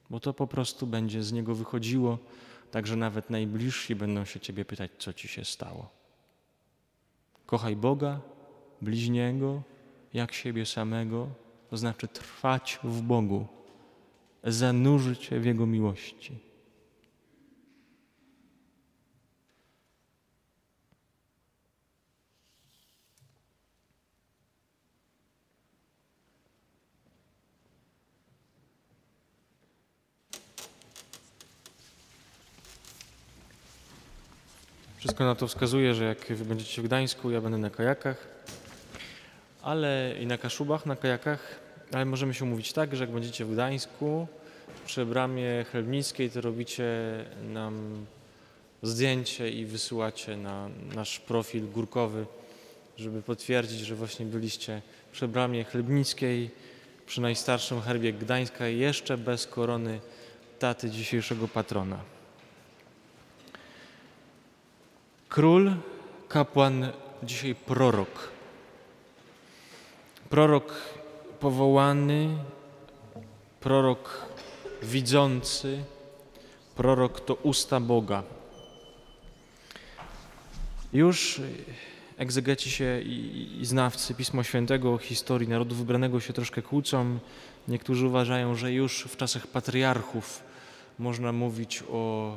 bo 0.09 0.19
to 0.19 0.33
po 0.33 0.47
prostu 0.47 0.87
będzie 0.87 1.23
z 1.23 1.31
niego 1.31 1.55
wychodziło 1.55 2.17
Także 2.71 2.95
nawet 2.95 3.29
najbliżsi 3.29 3.95
będą 3.95 4.25
się 4.25 4.39
Ciebie 4.39 4.65
pytać, 4.65 4.91
co 4.97 5.13
Ci 5.13 5.27
się 5.27 5.45
stało. 5.45 5.89
Kochaj 7.45 7.75
Boga, 7.75 8.19
bliźniego, 8.81 9.61
jak 10.13 10.33
siebie 10.33 10.65
samego, 10.65 11.27
to 11.69 11.77
znaczy 11.77 12.07
trwać 12.07 12.79
w 12.83 13.01
Bogu, 13.01 13.47
zanurzyć 14.43 15.23
się 15.23 15.39
w 15.39 15.45
Jego 15.45 15.65
miłości. 15.65 16.39
Wszystko 35.05 35.25
na 35.25 35.35
to 35.35 35.47
wskazuje, 35.47 35.95
że 35.95 36.03
jak 36.03 36.25
wy 36.25 36.45
będziecie 36.45 36.81
w 36.81 36.85
Gdańsku, 36.85 37.31
ja 37.31 37.41
będę 37.41 37.57
na 37.57 37.69
kajakach, 37.69 38.27
ale 39.61 40.15
i 40.21 40.25
na 40.25 40.37
kaszubach, 40.37 40.85
na 40.85 40.95
kajakach, 40.95 41.59
ale 41.93 42.05
możemy 42.05 42.33
się 42.33 42.45
umówić 42.45 42.73
tak, 42.73 42.95
że 42.95 43.03
jak 43.03 43.13
będziecie 43.13 43.45
w 43.45 43.53
Gdańsku, 43.53 44.27
przy 44.85 45.05
bramie 45.05 45.65
chlebnickiej, 45.71 46.29
to 46.29 46.41
robicie 46.41 46.85
nam 47.53 48.05
zdjęcie 48.81 49.51
i 49.51 49.65
wysyłacie 49.65 50.37
na 50.37 50.69
nasz 50.95 51.19
profil 51.19 51.67
górkowy, 51.71 52.25
żeby 52.97 53.21
potwierdzić, 53.21 53.79
że 53.79 53.95
właśnie 53.95 54.25
byliście 54.25 54.81
przy 55.11 55.27
bramie 55.27 55.63
chlebnickiej, 55.63 56.51
przy 57.05 57.21
najstarszym 57.21 57.81
herbie 57.81 58.13
Gdańska 58.13 58.67
jeszcze 58.67 59.17
bez 59.17 59.47
korony 59.47 59.99
taty 60.59 60.89
dzisiejszego 60.89 61.47
patrona. 61.47 62.14
Król, 65.35 65.75
kapłan, 66.27 66.91
dzisiaj 67.23 67.55
prorok. 67.55 68.31
Prorok 70.29 70.73
powołany, 71.39 72.37
prorok 73.59 74.25
widzący, 74.83 75.83
prorok 76.75 77.19
to 77.19 77.33
usta 77.33 77.79
Boga. 77.79 78.23
Już 80.93 81.41
egzegeci 82.17 82.71
się 82.71 83.01
i, 83.01 83.59
znawcy 83.61 84.13
Pisma 84.13 84.43
Świętego, 84.43 84.97
historii 84.97 85.49
narodu 85.49 85.75
wybranego 85.75 86.19
się 86.19 86.33
troszkę 86.33 86.61
kłócą. 86.61 87.19
Niektórzy 87.67 88.07
uważają, 88.07 88.55
że 88.55 88.73
już 88.73 89.03
w 89.03 89.17
czasach 89.17 89.47
patriarchów 89.47 90.43
można 90.99 91.31
mówić 91.31 91.83
o 91.91 92.35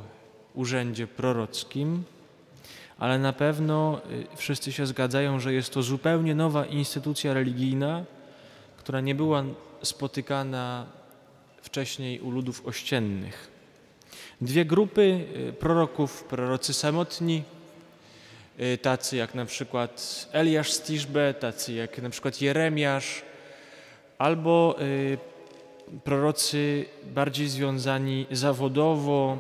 urzędzie 0.55 1.07
prorockim, 1.07 2.05
ale 2.99 3.19
na 3.19 3.33
pewno 3.33 4.01
y, 4.33 4.37
wszyscy 4.37 4.73
się 4.73 4.87
zgadzają, 4.87 5.41
że 5.41 5.53
jest 5.53 5.73
to 5.73 5.83
zupełnie 5.83 6.35
nowa 6.35 6.67
instytucja 6.67 7.35
religijna, 7.35 8.05
która 8.77 9.01
nie 9.01 9.15
była 9.15 9.45
spotykana 9.83 10.87
wcześniej 11.63 12.21
u 12.21 12.31
ludów 12.31 12.67
ościennych. 12.67 13.51
Dwie 14.41 14.65
grupy 14.65 15.27
y, 15.49 15.53
proroków, 15.53 16.25
prorocy 16.25 16.75
samotni, 16.75 17.43
y, 18.61 18.79
tacy 18.79 19.17
jak 19.17 19.35
na 19.35 19.45
przykład 19.45 20.27
Eliasz 20.33 20.73
z 20.73 20.83
Tiszbe, 20.83 21.35
tacy 21.35 21.73
jak 21.73 22.03
na 22.03 22.11
przykład 22.11 22.41
Jeremiasz, 22.41 23.23
albo 24.19 24.77
prorocy 26.05 26.85
bardziej 27.15 27.49
związani 27.49 28.27
zawodowo, 28.31 29.37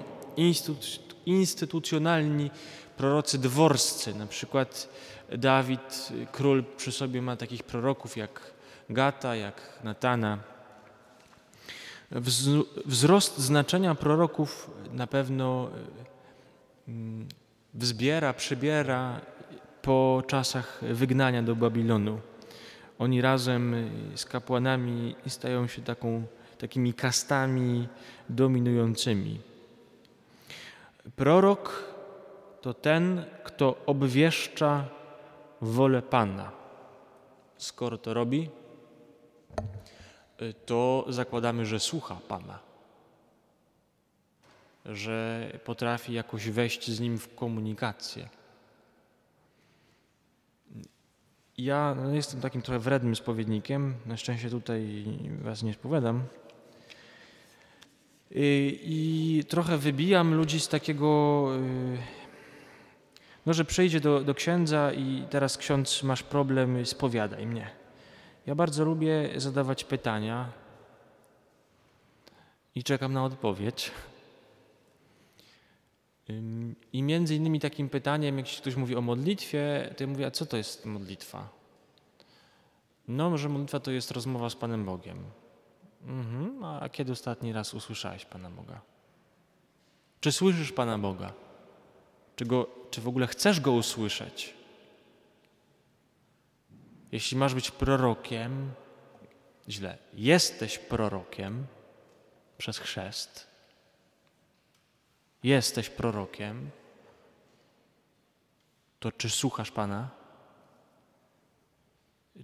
instytucjonalni, 1.26 2.50
prorocy 2.98 3.38
dworscy. 3.38 4.14
Na 4.14 4.26
przykład 4.26 4.88
Dawid, 5.38 6.08
król 6.32 6.64
przy 6.76 6.92
sobie 6.92 7.22
ma 7.22 7.36
takich 7.36 7.62
proroków 7.62 8.16
jak 8.16 8.40
Gata, 8.90 9.36
jak 9.36 9.54
Natana. 9.84 10.38
Wzrost 12.86 13.38
znaczenia 13.38 13.94
proroków 13.94 14.70
na 14.92 15.06
pewno 15.06 15.70
mm, 16.88 17.28
wzbiera, 17.74 18.32
przybiera 18.32 19.20
po 19.82 20.22
czasach 20.26 20.80
wygnania 20.82 21.42
do 21.42 21.56
Babilonu. 21.56 22.20
Oni 22.98 23.20
razem 23.20 23.90
z 24.14 24.24
kapłanami 24.24 25.14
stają 25.26 25.66
się 25.66 25.82
taką, 25.82 26.24
takimi 26.58 26.94
kastami 26.94 27.88
dominującymi. 28.28 29.40
Prorok 31.16 31.87
to 32.60 32.74
ten, 32.74 33.24
kto 33.44 33.76
obwieszcza 33.86 34.84
wolę 35.60 36.02
Pana. 36.02 36.52
Skoro 37.56 37.98
to 37.98 38.14
robi, 38.14 38.50
to 40.66 41.04
zakładamy, 41.08 41.66
że 41.66 41.80
słucha 41.80 42.16
Pana, 42.28 42.58
że 44.84 45.48
potrafi 45.64 46.12
jakoś 46.12 46.50
wejść 46.50 46.90
z 46.90 47.00
nim 47.00 47.18
w 47.18 47.34
komunikację. 47.34 48.28
Ja 51.58 51.94
no, 51.94 52.14
jestem 52.14 52.40
takim 52.40 52.62
trochę 52.62 52.78
wrednym 52.78 53.16
spowiednikiem, 53.16 53.94
na 54.06 54.16
szczęście 54.16 54.50
tutaj 54.50 55.04
Was 55.42 55.62
nie 55.62 55.74
spowiadam. 55.74 56.22
I, 58.30 58.80
I 58.82 59.44
trochę 59.44 59.78
wybijam 59.78 60.34
ludzi 60.34 60.60
z 60.60 60.68
takiego 60.68 61.48
y, 61.56 62.17
no, 63.48 63.54
że 63.54 63.64
przyjdzie 63.64 64.00
do, 64.00 64.20
do 64.20 64.34
księdza 64.34 64.92
i 64.92 65.24
teraz 65.30 65.58
ksiądz 65.58 66.02
masz 66.02 66.22
problem, 66.22 66.86
spowiadaj 66.86 67.46
mnie. 67.46 67.70
Ja 68.46 68.54
bardzo 68.54 68.84
lubię 68.84 69.30
zadawać 69.36 69.84
pytania 69.84 70.52
i 72.74 72.84
czekam 72.84 73.12
na 73.12 73.24
odpowiedź. 73.24 73.90
I 76.92 77.02
między 77.02 77.34
innymi 77.34 77.60
takim 77.60 77.88
pytaniem, 77.88 78.38
jak 78.38 78.46
ktoś 78.46 78.76
mówi 78.76 78.96
o 78.96 79.00
modlitwie, 79.00 79.94
to 79.96 80.04
ja 80.04 80.08
mówię, 80.08 80.26
a 80.26 80.30
co 80.30 80.46
to 80.46 80.56
jest 80.56 80.86
modlitwa? 80.86 81.48
No, 83.08 83.38
że 83.38 83.48
modlitwa 83.48 83.80
to 83.80 83.90
jest 83.90 84.10
rozmowa 84.10 84.50
z 84.50 84.56
Panem 84.56 84.84
Bogiem. 84.84 85.24
Mhm, 86.06 86.64
a 86.64 86.88
kiedy 86.88 87.12
ostatni 87.12 87.52
raz 87.52 87.74
usłyszałeś 87.74 88.24
Pana 88.24 88.50
Boga? 88.50 88.80
Czy 90.20 90.32
słyszysz 90.32 90.72
Pana 90.72 90.98
Boga? 90.98 91.47
Czy, 92.38 92.46
go, 92.46 92.66
czy 92.90 93.00
w 93.00 93.08
ogóle 93.08 93.26
chcesz 93.26 93.60
go 93.60 93.72
usłyszeć? 93.72 94.54
Jeśli 97.12 97.36
masz 97.36 97.54
być 97.54 97.70
prorokiem, 97.70 98.72
źle, 99.68 99.98
jesteś 100.14 100.78
prorokiem 100.78 101.66
przez 102.58 102.78
chrzest, 102.78 103.46
jesteś 105.42 105.90
prorokiem, 105.90 106.70
to 109.00 109.12
czy 109.12 109.30
słuchasz 109.30 109.70
Pana? 109.70 110.10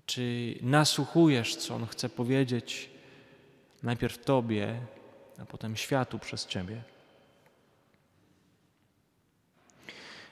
Czy 0.06 0.54
nasłuchujesz, 0.62 1.56
co 1.56 1.74
On 1.74 1.86
chce 1.86 2.08
powiedzieć 2.08 2.90
najpierw 3.82 4.24
Tobie, 4.24 4.80
a 5.38 5.46
potem 5.46 5.76
światu 5.76 6.18
przez 6.18 6.46
Ciebie? 6.46 6.93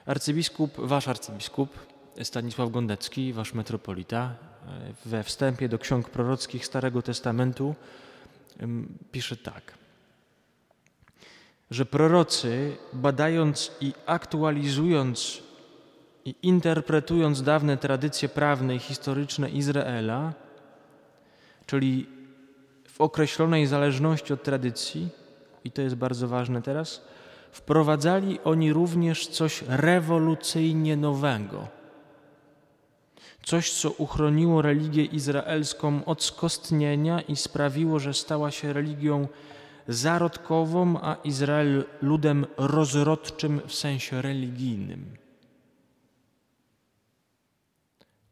Arcybiskup, 0.05 0.71
wasz 0.77 1.07
arcybiskup 1.07 1.69
Stanisław 2.23 2.71
Gondecki, 2.71 3.33
wasz 3.33 3.53
metropolita, 3.53 4.35
we 5.05 5.23
wstępie 5.23 5.69
do 5.69 5.79
ksiąg 5.79 6.09
prorockich 6.09 6.65
Starego 6.65 7.01
Testamentu 7.01 7.75
pisze 9.11 9.37
tak, 9.37 9.73
że 11.71 11.85
prorocy, 11.85 12.77
badając 12.93 13.71
i 13.81 13.93
aktualizując 14.05 15.43
i 16.25 16.35
interpretując 16.41 17.43
dawne 17.43 17.77
tradycje 17.77 18.29
prawne 18.29 18.75
i 18.75 18.79
historyczne 18.79 19.49
Izraela, 19.49 20.33
czyli 21.65 22.09
w 22.87 23.01
określonej 23.01 23.67
zależności 23.67 24.33
od 24.33 24.43
tradycji, 24.43 25.09
i 25.63 25.71
to 25.71 25.81
jest 25.81 25.95
bardzo 25.95 26.27
ważne 26.27 26.61
teraz, 26.61 27.01
wprowadzali 27.53 28.39
oni 28.43 28.73
również 28.73 29.27
coś 29.27 29.63
rewolucyjnie 29.67 30.97
nowego. 30.97 31.67
Coś, 33.43 33.73
co 33.73 33.91
uchroniło 33.91 34.61
religię 34.61 35.05
izraelską 35.05 36.05
od 36.05 36.23
skostnienia 36.23 37.21
i 37.21 37.35
sprawiło, 37.35 37.99
że 37.99 38.13
stała 38.13 38.51
się 38.51 38.73
religią 38.73 39.27
zarodkową, 39.87 41.01
a 41.01 41.15
Izrael 41.23 41.85
ludem 42.01 42.45
rozrodczym 42.57 43.61
w 43.67 43.73
sensie 43.73 44.21
religijnym. 44.21 45.17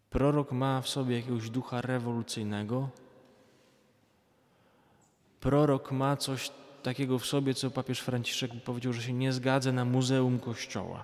Prorok 0.09 0.51
ma 0.51 0.81
w 0.81 0.89
sobie 0.89 1.15
jakiegoś 1.15 1.49
ducha 1.49 1.81
rewolucyjnego. 1.81 2.89
Prorok 5.39 5.91
ma 5.91 6.17
coś 6.17 6.51
takiego 6.83 7.19
w 7.19 7.25
sobie, 7.25 7.53
co 7.53 7.71
papież 7.71 7.99
Franciszek 7.99 8.51
powiedział, 8.65 8.93
że 8.93 9.01
się 9.01 9.13
nie 9.13 9.33
zgadza 9.33 9.71
na 9.71 9.85
muzeum 9.85 10.39
Kościoła. 10.39 11.03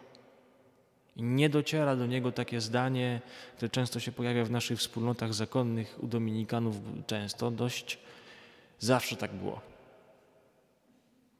I 1.15 1.23
nie 1.23 1.49
dociera 1.49 1.95
do 1.95 2.05
niego 2.05 2.31
takie 2.31 2.61
zdanie, 2.61 3.21
które 3.55 3.69
często 3.69 3.99
się 3.99 4.11
pojawia 4.11 4.45
w 4.45 4.51
naszych 4.51 4.79
wspólnotach 4.79 5.33
zakonnych, 5.33 5.97
u 6.01 6.07
Dominikanów 6.07 6.75
często 7.07 7.51
dość. 7.51 7.99
Zawsze 8.79 9.15
tak 9.15 9.33
było. 9.33 9.61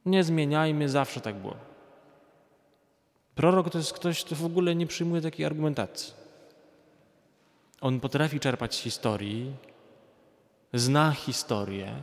Nie 0.05 0.23
zmieniajmy, 0.23 0.89
zawsze 0.89 1.21
tak 1.21 1.35
było. 1.35 1.55
Prorok 3.35 3.69
to 3.69 3.77
jest 3.77 3.93
ktoś, 3.93 4.23
kto 4.23 4.35
w 4.35 4.45
ogóle 4.45 4.75
nie 4.75 4.87
przyjmuje 4.87 5.21
takiej 5.21 5.45
argumentacji. 5.45 6.13
On 7.81 7.99
potrafi 7.99 8.39
czerpać 8.39 8.75
z 8.75 8.79
historii, 8.79 9.51
zna 10.73 11.11
historię, 11.11 11.95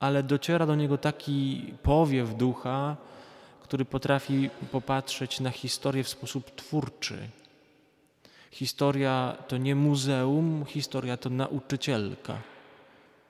ale 0.00 0.22
dociera 0.22 0.66
do 0.66 0.74
niego 0.74 0.98
taki 0.98 1.74
powiew 1.82 2.36
ducha, 2.36 2.96
który 3.62 3.84
potrafi 3.84 4.50
popatrzeć 4.72 5.40
na 5.40 5.50
historię 5.50 6.04
w 6.04 6.08
sposób 6.08 6.54
twórczy. 6.54 7.18
Historia 8.50 9.36
to 9.48 9.56
nie 9.56 9.74
muzeum, 9.74 10.64
historia 10.66 11.16
to 11.16 11.30
nauczycielka. 11.30 12.38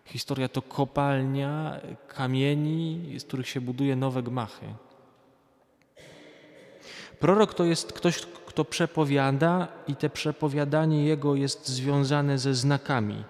Historia 0.04 0.48
to 0.48 0.62
kopalnia 0.62 1.80
kamieni, 2.08 3.14
z 3.18 3.24
których 3.24 3.48
się 3.48 3.60
buduje 3.60 3.96
nowe 3.96 4.22
gmachy. 4.22 4.66
Prorok 7.18 7.54
to 7.54 7.64
jest 7.64 7.92
ktoś, 7.92 8.20
kto 8.46 8.64
przepowiada, 8.64 9.68
i 9.88 9.96
te 9.96 10.10
przepowiadanie 10.10 11.04
jego 11.04 11.34
jest 11.34 11.68
związane 11.68 12.38
ze 12.38 12.54
znakami 12.54 13.24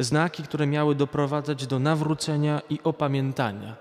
znaki, 0.00 0.42
które 0.42 0.66
miały 0.66 0.94
doprowadzać 0.94 1.66
do 1.66 1.78
nawrócenia 1.78 2.62
i 2.70 2.78
opamiętania. 2.84 3.76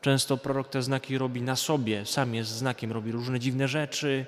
Często 0.00 0.36
prorok 0.36 0.68
te 0.68 0.82
znaki 0.82 1.18
robi 1.18 1.42
na 1.42 1.56
sobie, 1.56 2.06
sam 2.06 2.34
jest 2.34 2.50
znakiem, 2.50 2.92
robi 2.92 3.12
różne 3.12 3.40
dziwne 3.40 3.68
rzeczy 3.68 4.26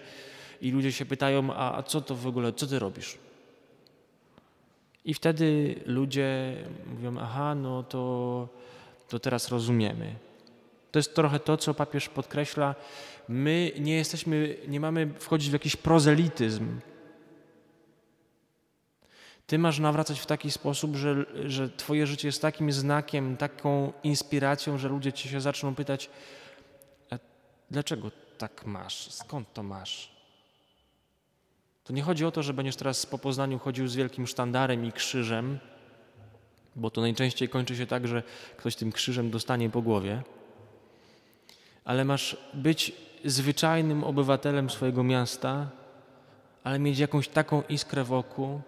i 0.61 0.71
ludzie 0.71 0.93
się 0.93 1.05
pytają, 1.07 1.55
a, 1.55 1.77
a 1.79 1.83
co 1.83 2.01
to 2.01 2.15
w 2.15 2.27
ogóle, 2.27 2.53
co 2.53 2.67
ty 2.67 2.79
robisz? 2.79 3.19
I 5.05 5.15
wtedy 5.15 5.75
ludzie 5.87 6.57
mówią, 6.87 7.17
aha, 7.21 7.55
no 7.55 7.83
to, 7.83 8.49
to 9.09 9.19
teraz 9.19 9.49
rozumiemy. 9.49 10.15
To 10.93 10.99
jest 10.99 11.15
trochę 11.15 11.41
to, 11.41 11.57
co 11.57 11.75
papież 11.75 12.09
podkreśla. 12.09 12.75
My 13.29 13.73
nie 13.81 13.97
jesteśmy, 13.97 14.57
nie 14.69 14.81
mamy 14.81 15.11
wchodzić 15.19 15.51
w 15.51 15.53
jakiś 15.53 15.77
prozelityzm. 15.77 16.81
Ty 19.47 19.59
masz 19.59 19.79
nawracać 19.79 20.21
w 20.21 20.27
taki 20.27 20.51
sposób, 20.51 20.97
że, 20.97 21.27
że 21.45 21.71
Twoje 21.71 22.07
życie 22.07 22.29
jest 22.29 22.43
takim 22.43 22.73
znakiem, 22.73 23.37
taką 23.37 23.93
inspiracją, 24.03 24.79
że 24.79 24.89
ludzie 24.89 25.13
Ci 25.13 25.29
się 25.29 25.41
zaczną 25.41 25.75
pytać, 25.75 26.11
dlaczego 27.71 28.11
tak 28.39 28.67
masz? 28.67 29.11
Skąd 29.13 29.53
to 29.53 29.63
masz? 29.63 30.11
To 31.85 31.93
nie 31.93 32.03
chodzi 32.03 32.25
o 32.25 32.31
to, 32.31 32.43
że 32.43 32.55
będziesz 32.55 32.77
teraz 32.77 33.07
po 33.07 33.19
Poznaniu 33.19 33.59
chodził 33.59 33.89
z 33.89 33.97
wielkim 33.97 34.27
sztandarem 34.27 34.85
i 34.85 34.93
krzyżem, 34.93 35.59
bo 36.77 36.91
to 36.91 37.01
najczęściej 37.01 37.49
kończy 37.49 37.77
się 37.77 37.87
tak, 37.87 38.09
że 38.09 38.23
ktoś 38.57 38.77
tym 38.77 38.93
krzyżem 38.93 39.31
dostanie 39.31 39.71
po 39.71 39.83
głowie, 39.83 40.23
ale 41.85 42.05
masz 42.05 42.37
być 42.55 42.93
zwyczajnym 43.25 44.05
obywatelem 44.05 44.71
swojego 44.71 45.03
miasta, 45.03 45.71
ale 46.65 46.79
mieć 46.79 46.99
jakąś 46.99 47.29
taką 47.29 47.63
iskrę 47.63 48.05
wokół 48.05 48.61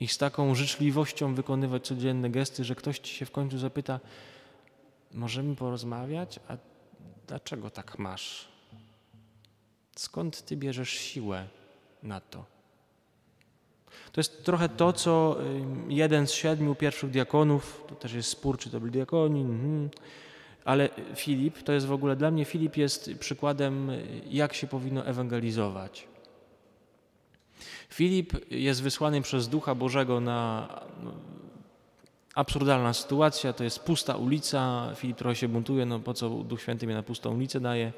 i 0.00 0.08
z 0.08 0.18
taką 0.18 0.54
życzliwością 0.54 1.34
wykonywać 1.34 1.86
codzienne 1.86 2.30
gesty, 2.30 2.64
że 2.64 2.74
ktoś 2.74 2.98
ci 2.98 3.14
się 3.14 3.26
w 3.26 3.30
końcu 3.30 3.58
zapyta, 3.58 4.00
możemy 5.12 5.56
porozmawiać, 5.56 6.40
a 6.48 6.56
dlaczego 7.26 7.70
tak 7.70 7.98
masz? 7.98 8.48
Skąd 9.96 10.44
ty 10.44 10.56
bierzesz 10.56 10.90
siłę 10.90 11.46
na 12.02 12.20
to? 12.20 12.44
To 14.12 14.20
jest 14.20 14.44
trochę 14.44 14.68
to, 14.68 14.92
co 14.92 15.36
jeden 15.88 16.26
z 16.26 16.32
siedmiu 16.32 16.74
pierwszych 16.74 17.10
diakonów, 17.10 17.84
to 17.88 17.94
też 17.94 18.12
jest 18.12 18.28
spór, 18.28 18.58
czy 18.58 18.70
to 18.70 18.80
był 18.80 18.90
diakonin, 18.90 19.50
mhm, 19.50 19.90
ale 20.64 20.88
Filip, 21.14 21.62
to 21.62 21.72
jest 21.72 21.86
w 21.86 21.92
ogóle 21.92 22.16
dla 22.16 22.30
mnie, 22.30 22.44
Filip 22.44 22.76
jest 22.76 23.10
przykładem, 23.20 23.90
jak 24.30 24.54
się 24.54 24.66
powinno 24.66 25.06
ewangelizować. 25.06 26.08
Filip 27.88 28.50
jest 28.50 28.82
wysłany 28.82 29.22
przez 29.22 29.48
Ducha 29.48 29.74
Bożego 29.74 30.20
na 30.20 30.68
no, 31.02 31.12
absurdalna 32.34 32.92
sytuacja, 32.92 33.52
to 33.52 33.64
jest 33.64 33.80
pusta 33.80 34.16
ulica, 34.16 34.92
Filip 34.96 35.16
trochę 35.16 35.36
się 35.36 35.48
buntuje, 35.48 35.86
no 35.86 36.00
po 36.00 36.14
co 36.14 36.30
Duch 36.30 36.60
Święty 36.60 36.86
mnie 36.86 36.94
na 36.94 37.02
pustą 37.02 37.34
ulicę 37.34 37.60
daje, 37.60 37.92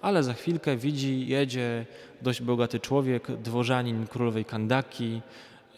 ale 0.00 0.22
za 0.22 0.34
chwilkę 0.34 0.76
widzi, 0.76 1.28
jedzie 1.28 1.86
dość 2.22 2.42
bogaty 2.42 2.80
człowiek, 2.80 3.32
dworzanin 3.36 4.06
królowej 4.06 4.44
Kandaki, 4.44 5.20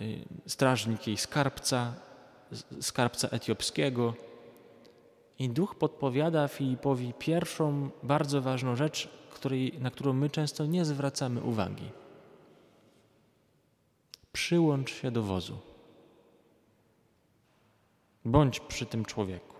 y, 0.01 0.18
strażnik 0.47 1.07
jej 1.07 1.16
skarbca, 1.16 1.94
skarbca 2.81 3.29
etiopskiego. 3.29 4.14
I 5.38 5.49
Duch 5.49 5.75
podpowiada 5.75 6.49
Filipowi 6.49 7.12
pierwszą 7.18 7.90
bardzo 8.03 8.42
ważną 8.42 8.77
rzecz, 8.77 9.09
której, 9.31 9.73
na 9.81 9.90
którą 9.90 10.12
my 10.12 10.31
często 10.31 10.66
nie 10.66 10.85
zwracamy 10.85 11.42
uwagi– 11.42 11.90
Przyłącz 14.35 14.94
się 14.94 15.11
do 15.11 15.23
wozu. 15.23 15.59
Bądź 18.25 18.61
przy 18.61 18.87
tym 18.87 19.05
człowieku. 19.05 19.57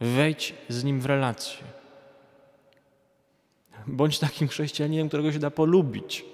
Wejdź 0.00 0.54
z 0.68 0.84
nim 0.84 1.00
w 1.00 1.06
relację. 1.06 1.64
Bądź 3.86 4.18
takim 4.18 4.48
chrześcijaninem, 4.48 5.08
którego 5.08 5.32
się 5.32 5.38
da 5.38 5.50
polubić. 5.50 6.24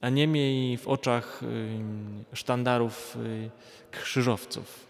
A 0.00 0.08
nie 0.08 0.26
miej 0.26 0.78
w 0.78 0.88
oczach 0.88 1.42
y, 1.42 2.36
sztandarów 2.36 3.16
y, 3.16 3.50
krzyżowców. 3.90 4.86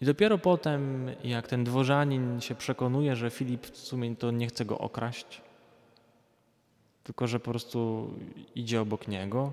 I 0.00 0.04
dopiero 0.04 0.38
potem, 0.38 1.10
jak 1.24 1.48
ten 1.48 1.64
dworzanin 1.64 2.40
się 2.40 2.54
przekonuje, 2.54 3.16
że 3.16 3.30
Filip 3.30 3.66
w 3.66 3.76
sumie 3.76 4.16
to 4.16 4.30
nie 4.30 4.46
chce 4.46 4.64
go 4.64 4.78
okraść, 4.78 5.42
tylko 7.04 7.26
że 7.26 7.40
po 7.40 7.50
prostu 7.50 8.10
idzie 8.54 8.80
obok 8.80 9.08
niego, 9.08 9.52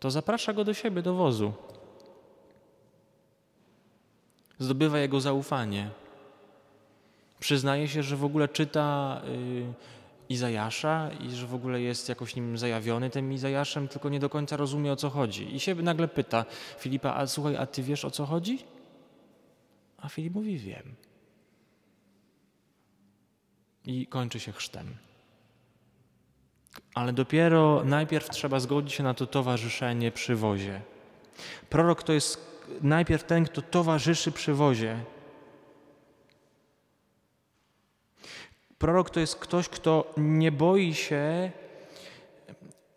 to 0.00 0.10
zaprasza 0.10 0.52
go 0.52 0.64
do 0.64 0.74
siebie, 0.74 1.02
do 1.02 1.14
wozu. 1.14 1.52
Zdobywa 4.58 4.98
jego 4.98 5.20
zaufanie. 5.20 5.90
Przyznaje 7.40 7.88
się, 7.88 8.02
że 8.02 8.16
w 8.16 8.24
ogóle 8.24 8.48
czyta 8.48 9.20
y, 9.28 9.72
Izajasza 10.28 11.10
i 11.20 11.30
że 11.30 11.46
w 11.46 11.54
ogóle 11.54 11.80
jest 11.80 12.08
jakoś 12.08 12.36
nim 12.36 12.58
zajawiony 12.58 13.10
tym 13.10 13.32
Izajaszem, 13.32 13.88
tylko 13.88 14.08
nie 14.08 14.20
do 14.20 14.28
końca 14.28 14.56
rozumie 14.56 14.92
o 14.92 14.96
co 14.96 15.10
chodzi. 15.10 15.54
I 15.54 15.60
się 15.60 15.74
nagle 15.74 16.08
pyta 16.08 16.44
Filipa, 16.78 17.14
a 17.14 17.26
słuchaj, 17.26 17.56
a 17.56 17.66
ty 17.66 17.82
wiesz 17.82 18.04
o 18.04 18.10
co 18.10 18.26
chodzi? 18.26 18.58
A 19.98 20.08
Filip 20.08 20.34
mówi, 20.34 20.58
wiem. 20.58 20.94
I 23.84 24.06
kończy 24.06 24.40
się 24.40 24.52
chrztem. 24.52 24.94
Ale 26.94 27.12
dopiero 27.12 27.82
najpierw 27.84 28.30
trzeba 28.30 28.60
zgodzić 28.60 28.92
się 28.92 29.02
na 29.02 29.14
to 29.14 29.26
towarzyszenie 29.26 30.12
przy 30.12 30.36
wozie. 30.36 30.80
Prorok 31.70 32.02
to 32.02 32.12
jest 32.12 32.50
najpierw 32.82 33.24
ten, 33.24 33.44
kto 33.44 33.62
towarzyszy 33.62 34.32
przy 34.32 34.54
wozie. 34.54 35.04
Prorok 38.78 39.10
to 39.10 39.20
jest 39.20 39.36
ktoś, 39.36 39.68
kto 39.68 40.14
nie 40.16 40.52
boi 40.52 40.94
się 40.94 41.50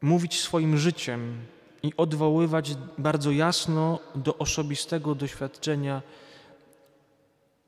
mówić 0.01 0.41
swoim 0.41 0.77
życiem 0.77 1.45
i 1.83 1.93
odwoływać 1.97 2.75
bardzo 2.97 3.31
jasno 3.31 3.99
do 4.15 4.37
osobistego 4.37 5.15
doświadczenia, 5.15 6.01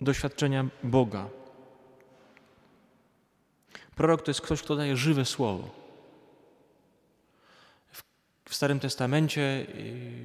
doświadczenia 0.02 0.66
Boga. 0.84 1.30
Prorok 3.96 4.22
to 4.22 4.32
jest 4.32 4.42
ktoś, 4.42 4.62
kto 4.62 4.76
daje 4.76 4.98
żywe 4.98 5.26
słowo. 5.26 5.85
W 8.50 8.56
Starym 8.56 8.80
Testamencie, 8.80 9.66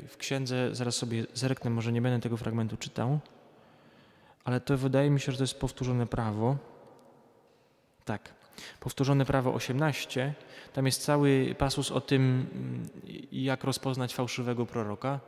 w 0.09 0.17
księdze, 0.17 0.75
zaraz 0.75 0.97
sobie 0.97 1.27
zerknę, 1.35 1.71
może 1.71 1.93
nie 1.93 2.03
będę 2.03 2.21
tego 2.21 2.37
fragmentu 2.37 2.77
czytał, 2.77 3.21
ale 4.45 4.61
to 4.61 4.79
wydaje 4.79 5.11
mi 5.11 5.21
się, 5.21 5.33
że 5.33 5.39
to 5.39 5.45
jest 5.45 5.61
powtórzone 5.61 6.07
prawo. 6.07 6.57
Tak, 8.05 8.35
powtórzone 8.81 9.25
prawo 9.25 9.55
18. 9.55 10.35
Tam 10.73 10.87
jest 10.87 11.03
cały 11.03 11.55
pasus 11.59 11.91
o 11.91 12.01
tym, 12.01 12.47
jak 13.33 13.65
rozpoznać 13.65 14.15
fałszywego 14.15 14.67
proroka. 14.67 15.21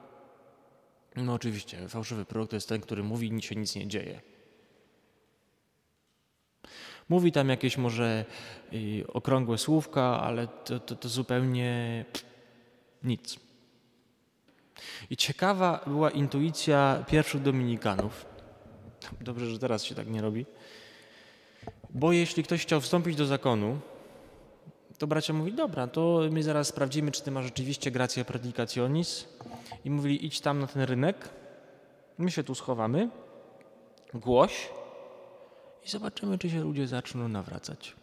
No 1.16 1.32
oczywiście, 1.32 1.88
fałszywy 1.88 2.24
prorok 2.24 2.50
to 2.50 2.56
jest 2.56 2.68
ten, 2.68 2.80
który 2.80 3.02
mówi, 3.02 3.32
nic 3.32 3.44
się 3.44 3.56
nic 3.56 3.74
nie 3.74 3.88
dzieje. 3.88 4.20
Mówi 7.08 7.32
tam 7.32 7.48
jakieś 7.48 7.76
może 7.78 8.24
y, 8.72 9.04
okrągłe 9.08 9.58
słówka, 9.58 10.20
ale 10.20 10.46
to, 10.46 10.80
to, 10.80 10.96
to 10.96 11.08
zupełnie 11.08 12.04
nic. 13.04 13.38
I 15.10 15.16
ciekawa 15.16 15.80
była 15.86 16.10
intuicja 16.10 17.04
pierwszych 17.08 17.42
dominikanów. 17.42 18.26
Dobrze, 19.20 19.46
że 19.46 19.58
teraz 19.58 19.84
się 19.84 19.94
tak 19.94 20.08
nie 20.08 20.22
robi. 20.22 20.46
Bo 21.90 22.12
jeśli 22.12 22.42
ktoś 22.42 22.62
chciał 22.62 22.80
wstąpić 22.80 23.16
do 23.16 23.26
zakonu, 23.26 23.80
to 24.98 25.06
bracia 25.06 25.32
mówi, 25.32 25.52
dobra, 25.52 25.86
to 25.86 26.20
my 26.30 26.42
zaraz 26.42 26.68
sprawdzimy, 26.68 27.10
czy 27.10 27.22
ty 27.22 27.30
masz 27.30 27.44
rzeczywiście 27.44 27.90
gracja 27.90 28.24
predicationis. 28.24 29.28
I 29.84 29.90
mówili, 29.90 30.26
idź 30.26 30.40
tam 30.40 30.58
na 30.58 30.66
ten 30.66 30.82
rynek, 30.82 31.28
my 32.18 32.30
się 32.30 32.44
tu 32.44 32.54
schowamy, 32.54 33.10
głoś 34.14 34.68
i 35.86 35.90
zobaczymy, 35.90 36.38
czy 36.38 36.50
się 36.50 36.60
ludzie 36.60 36.86
zaczną 36.86 37.28
nawracać. 37.28 37.96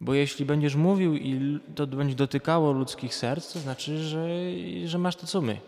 Bo 0.00 0.14
jeśli 0.14 0.44
będziesz 0.44 0.74
mówił 0.74 1.16
i 1.16 1.60
to 1.74 1.86
będzie 1.86 2.14
dotykało 2.14 2.72
ludzkich 2.72 3.14
serc, 3.14 3.52
to 3.52 3.58
znaczy, 3.58 3.98
że, 3.98 4.28
że 4.84 4.98
masz 4.98 5.16
to 5.16 5.26
co 5.26 5.40
my. 5.40 5.60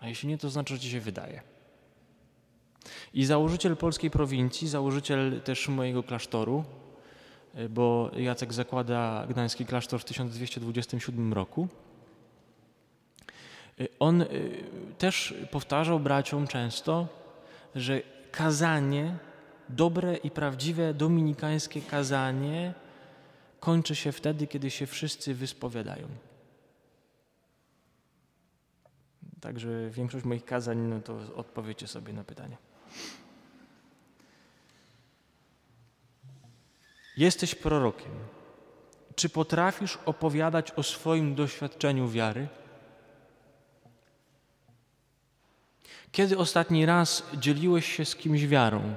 A 0.00 0.08
jeśli 0.08 0.28
nie, 0.28 0.38
to 0.38 0.50
znaczy, 0.50 0.74
że 0.74 0.80
ci 0.80 0.90
się 0.90 1.00
wydaje. 1.00 1.42
I 3.14 3.24
założyciel 3.24 3.76
polskiej 3.76 4.10
prowincji, 4.10 4.68
założyciel 4.68 5.40
też 5.44 5.68
mojego 5.68 6.02
klasztoru, 6.02 6.64
bo 7.70 8.10
Jacek 8.16 8.52
zakłada 8.52 9.26
gdański 9.28 9.66
klasztor 9.66 10.00
w 10.00 10.04
1227 10.04 11.32
roku. 11.32 11.68
On 13.98 14.22
y, 14.22 14.26
też 14.98 15.34
powtarzał 15.50 16.00
braciom 16.00 16.46
często, 16.46 17.08
że 17.74 18.02
kazanie 18.32 19.18
dobre 19.68 20.16
i 20.16 20.30
prawdziwe 20.30 20.94
dominikańskie 20.94 21.80
kazanie 21.80 22.74
kończy 23.60 23.96
się 23.96 24.12
wtedy, 24.12 24.46
kiedy 24.46 24.70
się 24.70 24.86
wszyscy 24.86 25.34
wyspowiadają. 25.34 26.08
Także 29.40 29.90
większość 29.90 30.24
moich 30.24 30.44
kazań, 30.44 30.78
no 30.78 31.00
to 31.00 31.18
odpowiecie 31.36 31.86
sobie 31.86 32.12
na 32.12 32.24
pytanie. 32.24 32.56
Jesteś 37.16 37.54
prorokiem. 37.54 38.12
Czy 39.14 39.28
potrafisz 39.28 39.98
opowiadać 40.06 40.72
o 40.72 40.82
swoim 40.82 41.34
doświadczeniu 41.34 42.08
wiary? 42.08 42.48
Kiedy 46.12 46.38
ostatni 46.38 46.86
raz 46.86 47.22
dzieliłeś 47.34 47.96
się 47.96 48.04
z 48.04 48.16
kimś 48.16 48.46
wiarą? 48.46 48.94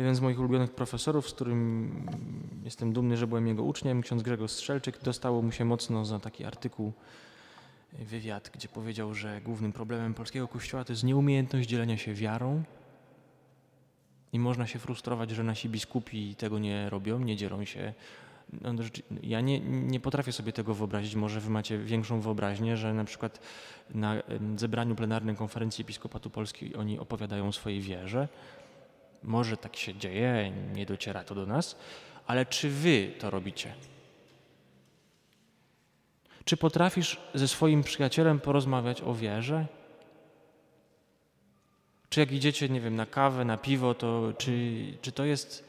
Jeden 0.00 0.14
z 0.14 0.20
moich 0.20 0.38
ulubionych 0.38 0.70
profesorów, 0.70 1.28
z 1.28 1.32
którym 1.32 1.90
jestem 2.64 2.92
dumny, 2.92 3.16
że 3.16 3.26
byłem 3.26 3.46
jego 3.46 3.62
uczniem, 3.62 4.02
ksiądz 4.02 4.22
Grzegorz 4.22 4.50
Strzelczyk, 4.50 5.02
dostało 5.02 5.42
mu 5.42 5.52
się 5.52 5.64
mocno 5.64 6.04
za 6.04 6.18
taki 6.18 6.44
artykuł, 6.44 6.92
wywiad, 7.92 8.50
gdzie 8.54 8.68
powiedział, 8.68 9.14
że 9.14 9.40
głównym 9.40 9.72
problemem 9.72 10.14
polskiego 10.14 10.48
kościoła 10.48 10.84
to 10.84 10.92
jest 10.92 11.04
nieumiejętność 11.04 11.68
dzielenia 11.68 11.96
się 11.96 12.14
wiarą. 12.14 12.62
I 14.32 14.38
można 14.38 14.66
się 14.66 14.78
frustrować, 14.78 15.30
że 15.30 15.44
nasi 15.44 15.68
biskupi 15.68 16.34
tego 16.34 16.58
nie 16.58 16.90
robią, 16.90 17.18
nie 17.18 17.36
dzielą 17.36 17.64
się. 17.64 17.94
No, 18.60 18.72
ja 19.22 19.40
nie, 19.40 19.60
nie 19.60 20.00
potrafię 20.00 20.32
sobie 20.32 20.52
tego 20.52 20.74
wyobrazić. 20.74 21.14
Może 21.14 21.40
wy 21.40 21.50
macie 21.50 21.78
większą 21.78 22.20
wyobraźnię, 22.20 22.76
że 22.76 22.94
na 22.94 23.04
przykład 23.04 23.40
na 23.94 24.14
zebraniu 24.56 24.94
plenarnej 24.94 25.36
konferencji 25.36 25.82
Episkopatu 25.82 26.30
Polski 26.30 26.74
oni 26.74 26.98
opowiadają 26.98 27.48
o 27.48 27.52
swojej 27.52 27.80
wierze. 27.80 28.28
Może 29.22 29.56
tak 29.56 29.76
się 29.76 29.94
dzieje, 29.94 30.52
nie 30.74 30.86
dociera 30.86 31.24
to 31.24 31.34
do 31.34 31.46
nas, 31.46 31.76
ale 32.26 32.46
czy 32.46 32.70
wy 32.70 33.12
to 33.18 33.30
robicie? 33.30 33.74
Czy 36.44 36.56
potrafisz 36.56 37.20
ze 37.34 37.48
swoim 37.48 37.82
przyjacielem 37.82 38.40
porozmawiać 38.40 39.02
o 39.02 39.14
wierze? 39.14 39.66
Czy 42.08 42.20
jak 42.20 42.32
idziecie, 42.32 42.68
nie 42.68 42.80
wiem, 42.80 42.96
na 42.96 43.06
kawę, 43.06 43.44
na 43.44 43.56
piwo, 43.56 43.94
to 43.94 44.32
czy, 44.38 44.82
czy 45.02 45.12
to 45.12 45.24
jest. 45.24 45.64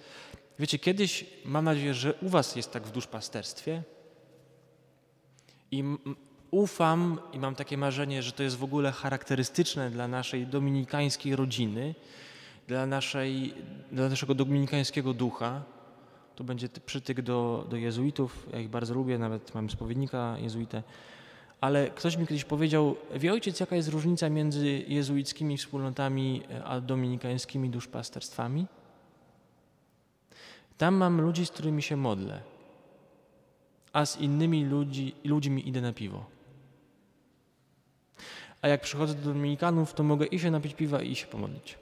Wiecie, 0.60 0.80
kiedyś 0.80 1.26
mam 1.46 1.66
nadzieję, 1.66 1.94
że 1.94 2.14
u 2.14 2.30
Was 2.30 2.56
jest 2.56 2.72
tak 2.72 2.88
w 2.88 2.92
duszpasterstwie. 2.92 3.84
I 5.72 5.84
ufam 6.52 7.20
i 7.34 7.40
mam 7.40 7.56
takie 7.56 7.78
marzenie, 7.78 8.24
że 8.24 8.32
to 8.32 8.44
jest 8.44 8.58
w 8.58 8.64
ogóle 8.64 8.92
charakterystyczne 8.92 9.90
dla 9.90 10.08
naszej 10.08 10.48
dominikańskiej 10.48 11.36
rodziny, 11.36 11.96
dla, 12.72 12.86
naszej, 12.86 13.54
dla 13.92 14.10
naszego 14.10 14.36
dominikańskiego 14.36 15.14
ducha. 15.14 15.64
To 16.36 16.44
będzie 16.44 16.70
przytyk 16.86 17.22
do, 17.22 17.68
do 17.70 17.78
jezuitów. 17.78 18.48
Ja 18.54 18.60
ich 18.60 18.70
bardzo 18.70 18.94
lubię, 18.94 19.18
nawet 19.18 19.56
mam 19.56 19.70
spowiednika 19.70 20.38
jezuitę. 20.40 20.84
Ale 21.62 21.90
ktoś 21.90 22.18
mi 22.18 22.28
kiedyś 22.28 22.44
powiedział, 22.44 22.96
wie 23.16 23.34
ojciec, 23.34 23.60
jaka 23.60 23.76
jest 23.76 23.90
różnica 23.90 24.30
między 24.30 24.68
jezuickimi 24.88 25.58
wspólnotami 25.58 26.42
a 26.66 26.82
dominikańskimi 26.82 27.70
duszpasterstwami? 27.70 28.66
Tam 30.78 30.96
mam 30.96 31.22
ludzi, 31.22 31.46
z 31.46 31.52
którymi 31.52 31.82
się 31.82 31.96
modlę, 31.96 32.42
a 33.94 34.06
z 34.06 34.18
innymi 34.18 34.66
ludzi, 34.66 35.16
ludźmi 35.24 35.70
idę 35.70 35.82
na 35.82 35.94
piwo. 35.94 36.26
A 38.62 38.68
jak 38.68 38.82
przychodzę 38.82 39.14
do 39.14 39.34
dominikanów, 39.34 39.94
to 39.94 40.04
mogę 40.04 40.26
i 40.26 40.40
się 40.40 40.52
napić 40.52 40.74
piwa 40.74 41.02
i 41.02 41.16
się 41.16 41.28
pomodlić. 41.28 41.81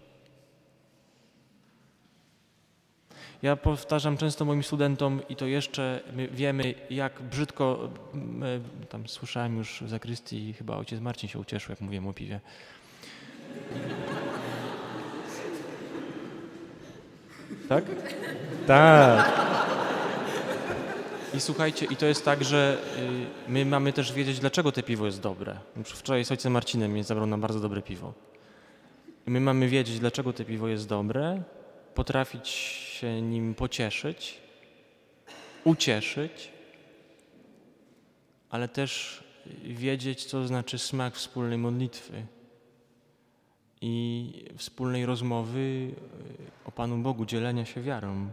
Ja 3.41 3.56
powtarzam 3.56 4.17
często 4.17 4.45
moim 4.45 4.63
studentom 4.63 5.21
i 5.30 5.36
to 5.36 5.45
jeszcze 5.45 6.04
my 6.15 6.28
wiemy, 6.28 6.73
jak 6.89 7.21
brzydko, 7.21 7.89
tam 8.89 9.08
słyszałem 9.08 9.58
już 9.58 9.82
w 9.82 9.89
zakrystii, 9.89 10.54
chyba 10.54 10.78
ojciec 10.78 10.99
Marcin 10.99 11.30
się 11.30 11.39
ucieszył, 11.39 11.71
jak 11.71 11.82
mówiłem 11.82 12.08
o 12.08 12.13
piwie. 12.13 12.39
Tak? 17.69 17.84
Tak. 18.67 19.32
I 21.34 21.39
słuchajcie, 21.39 21.86
i 21.86 21.95
to 21.95 22.06
jest 22.06 22.25
tak, 22.25 22.43
że 22.43 22.78
y, 23.47 23.52
my 23.52 23.65
mamy 23.65 23.93
też 23.93 24.13
wiedzieć, 24.13 24.39
dlaczego 24.39 24.71
te 24.71 24.84
piwo 24.84 25.06
jest 25.06 25.21
dobre. 25.21 25.58
Wczoraj 25.84 26.25
z 26.25 26.32
ojcem 26.32 26.54
Marcinem 26.54 26.91
mnie 26.91 27.04
zabrał 27.04 27.28
na 27.28 27.38
bardzo 27.38 27.60
dobre 27.60 27.82
piwo. 27.82 28.13
I 29.28 29.32
my 29.32 29.39
mamy 29.39 29.67
wiedzieć, 29.67 29.99
dlaczego 29.99 30.34
te 30.34 30.45
piwo 30.45 30.67
jest 30.67 30.88
dobre, 30.88 31.41
potrafić 31.95 32.88
się 33.00 33.22
nim 33.22 33.56
pocieszyć, 33.56 34.38
ucieszyć, 35.64 36.52
ale 38.50 38.68
też 38.68 39.24
wiedzieć, 39.64 40.26
co 40.26 40.48
znaczy 40.48 40.80
smak 40.80 41.16
wspólnej 41.16 41.58
modlitwy 41.58 42.26
i 43.82 44.34
wspólnej 44.58 45.06
rozmowy 45.06 45.92
o 46.66 46.72
Panu 46.72 46.98
Bogu, 46.98 47.26
dzielenia 47.26 47.66
się 47.66 47.82
wiarą. 47.82 48.30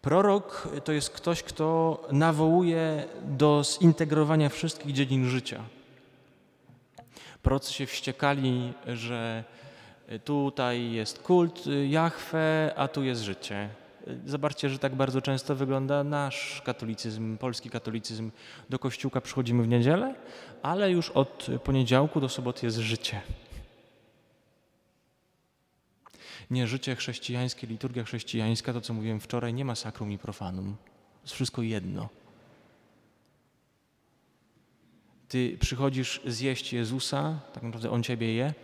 Prorok 0.00 0.68
to 0.84 0.92
jest 0.92 1.10
ktoś, 1.10 1.42
kto 1.42 2.02
nawołuje 2.12 3.04
do 3.22 3.62
zintegrowania 3.64 4.48
wszystkich 4.48 4.92
dziedzin 4.92 5.28
życia. 5.28 5.64
Prorocy 7.42 7.72
się 7.72 7.86
wściekali, 7.86 8.72
że 8.86 9.44
Tutaj 10.18 10.92
jest 10.92 11.18
kult 11.18 11.64
Jahwe, 11.88 12.74
a 12.76 12.88
tu 12.88 13.02
jest 13.04 13.22
życie. 13.22 13.68
Zobaczcie, 14.26 14.70
że 14.70 14.78
tak 14.78 14.94
bardzo 14.94 15.22
często 15.22 15.56
wygląda 15.56 16.04
nasz 16.04 16.62
katolicyzm, 16.64 17.38
polski 17.38 17.70
katolicyzm. 17.70 18.30
Do 18.70 18.78
kościółka 18.78 19.20
przychodzimy 19.20 19.62
w 19.62 19.68
niedzielę, 19.68 20.14
ale 20.62 20.90
już 20.90 21.10
od 21.10 21.46
poniedziałku 21.64 22.20
do 22.20 22.28
soboty 22.28 22.66
jest 22.66 22.78
życie. 22.78 23.20
Nie, 26.50 26.66
życie 26.66 26.96
chrześcijańskie, 26.96 27.66
liturgia 27.66 28.04
chrześcijańska, 28.04 28.72
to 28.72 28.80
co 28.80 28.94
mówiłem 28.94 29.20
wczoraj, 29.20 29.54
nie 29.54 29.64
ma 29.64 29.74
sakrum 29.74 30.12
i 30.12 30.18
profanum. 30.18 30.76
To 31.14 31.22
jest 31.22 31.34
wszystko 31.34 31.62
jedno. 31.62 32.08
Ty 35.28 35.56
przychodzisz 35.60 36.20
zjeść 36.26 36.72
Jezusa, 36.72 37.40
tak 37.52 37.62
naprawdę 37.62 37.90
On 37.90 38.02
Ciebie 38.02 38.34
je, 38.34 38.54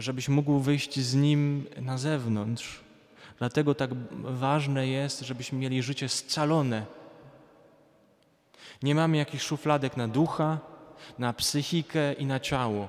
żebyś 0.00 0.28
mógł 0.28 0.58
wyjść 0.58 1.00
z 1.00 1.14
Nim 1.14 1.66
na 1.76 1.98
zewnątrz. 1.98 2.80
Dlatego 3.38 3.74
tak 3.74 3.90
ważne 4.22 4.88
jest, 4.88 5.20
żebyśmy 5.20 5.58
mieli 5.58 5.82
życie 5.82 6.08
scalone. 6.08 6.86
Nie 8.82 8.94
mamy 8.94 9.16
jakichś 9.16 9.44
szufladek 9.44 9.96
na 9.96 10.08
ducha, 10.08 10.58
na 11.18 11.32
psychikę 11.32 12.12
i 12.12 12.26
na 12.26 12.40
ciało. 12.40 12.88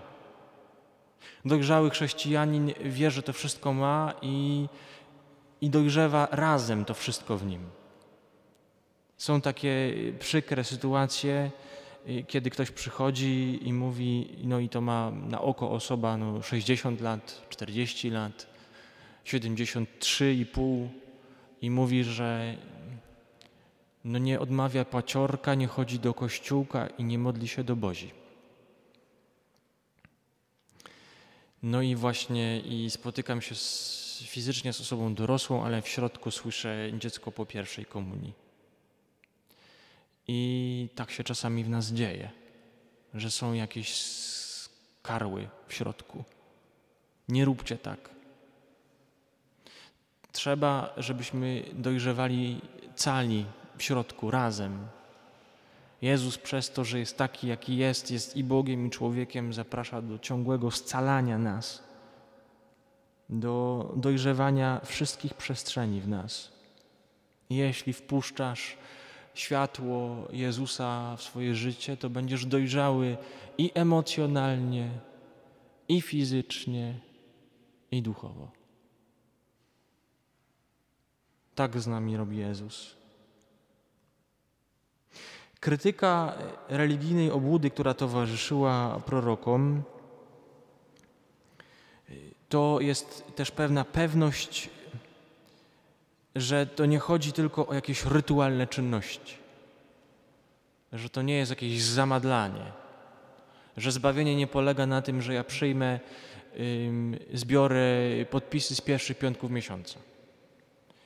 Dojrzały 1.46 1.90
chrześcijanin 1.90 2.74
wie, 2.86 3.12
że 3.12 3.24
to 3.24 3.34
wszystko 3.34 3.74
ma 3.74 4.14
i, 4.22 4.68
i 5.62 5.70
dojrzewa 5.70 6.28
razem 6.32 6.86
to 6.86 6.94
wszystko 6.94 7.38
w 7.38 7.46
nim. 7.46 7.70
Są 9.18 9.42
takie 9.42 9.94
przykre 10.20 10.64
sytuacje, 10.64 11.52
kiedy 12.28 12.50
ktoś 12.50 12.72
przychodzi 12.72 13.60
i 13.62 13.74
mówi, 13.74 14.38
no 14.44 14.60
i 14.60 14.70
to 14.70 14.82
ma 14.82 15.12
na 15.12 15.42
oko 15.42 15.72
osoba 15.72 16.18
no 16.18 16.42
60 16.42 17.02
lat, 17.02 17.42
40 17.50 18.10
lat, 18.10 18.48
73,5 19.26 20.88
i 21.62 21.70
mówi, 21.70 22.04
że 22.04 22.58
no 24.04 24.20
nie 24.20 24.40
odmawia 24.40 24.86
paciorka, 24.86 25.56
nie 25.56 25.68
chodzi 25.68 26.00
do 26.00 26.14
kościółka 26.14 26.88
i 26.88 27.04
nie 27.04 27.20
modli 27.20 27.48
się 27.48 27.64
do 27.64 27.76
Bozi. 27.76 28.12
No 31.64 31.82
i 31.82 31.96
właśnie 31.96 32.60
i 32.60 32.90
spotykam 32.90 33.42
się 33.42 33.56
z, 33.56 34.24
fizycznie 34.28 34.74
z 34.74 34.82
osobą 34.82 35.14
dorosłą, 35.14 35.64
ale 35.64 35.82
w 35.82 35.88
środku 35.88 36.32
słyszę 36.32 36.92
dziecko 37.00 37.32
po 37.32 37.46
pierwszej 37.46 37.86
komunii. 37.86 38.41
I 40.28 40.90
tak 40.96 41.12
się 41.12 41.24
czasami 41.24 41.64
w 41.64 41.70
nas 41.70 41.88
dzieje, 41.88 42.30
że 43.14 43.32
są 43.32 43.54
jakieś 43.54 44.04
karły 45.02 45.48
w 45.68 45.74
środku. 45.74 46.24
Nie 47.30 47.46
róbcie 47.46 47.78
tak. 47.78 48.10
Trzeba, 50.32 50.94
żebyśmy 50.98 51.64
dojrzewali 51.74 52.62
cali 52.96 53.46
w 53.78 53.84
środku, 53.84 54.32
razem. 54.32 54.88
Jezus 56.02 56.38
przez 56.38 56.72
to, 56.72 56.84
że 56.84 57.00
jest 57.00 57.18
taki, 57.18 57.48
jaki 57.48 57.78
jest, 57.78 58.12
jest 58.12 58.38
i 58.38 58.44
Bogiem, 58.44 58.88
i 58.88 58.90
człowiekiem, 58.90 59.54
zaprasza 59.54 60.02
do 60.02 60.20
ciągłego 60.20 60.72
scalania 60.72 61.38
nas, 61.38 61.84
do 63.30 63.94
dojrzewania 63.96 64.82
wszystkich 64.86 65.34
przestrzeni 65.34 66.02
w 66.02 66.08
nas. 66.08 66.52
Jeśli 67.50 67.94
wpuszczasz 67.94 68.78
światło 69.34 70.28
Jezusa 70.32 71.16
w 71.18 71.22
swoje 71.22 71.56
życie, 71.56 71.98
to 71.98 72.10
będziesz 72.10 72.46
dojrzały 72.46 73.18
i 73.58 73.72
emocjonalnie, 73.74 74.90
i 75.88 76.02
fizycznie, 76.02 77.00
i 77.92 78.02
duchowo. 78.02 78.52
Tak 81.56 81.80
z 81.80 81.88
nami 81.88 82.18
robi 82.18 82.38
Jezus. 82.38 82.96
Krytyka 85.60 86.34
religijnej 86.70 87.32
obłudy, 87.32 87.70
która 87.70 87.94
towarzyszyła 87.94 89.02
prorokom, 89.06 89.84
to 92.50 92.80
jest 92.80 93.36
też 93.36 93.52
pewna 93.52 93.86
pewność 93.86 94.70
że 96.36 96.66
to 96.66 96.86
nie 96.86 97.00
chodzi 97.00 97.32
tylko 97.34 97.68
o 97.68 97.74
jakieś 97.74 98.06
rytualne 98.06 98.68
czynności, 98.68 99.38
że 100.94 101.10
to 101.10 101.22
nie 101.22 101.38
jest 101.38 101.52
jakieś 101.52 101.82
zamadlanie, 101.84 102.72
Że 103.78 103.92
zbawienie 103.92 104.36
nie 104.36 104.48
polega 104.48 104.86
na 104.86 105.02
tym, 105.02 105.22
że 105.22 105.34
ja 105.34 105.44
przyjmę, 105.44 106.00
zbiorę 107.34 108.00
podpisy 108.30 108.76
z 108.76 108.82
pierwszych 108.82 109.18
piątków 109.18 109.52
miesiąca. 109.52 110.00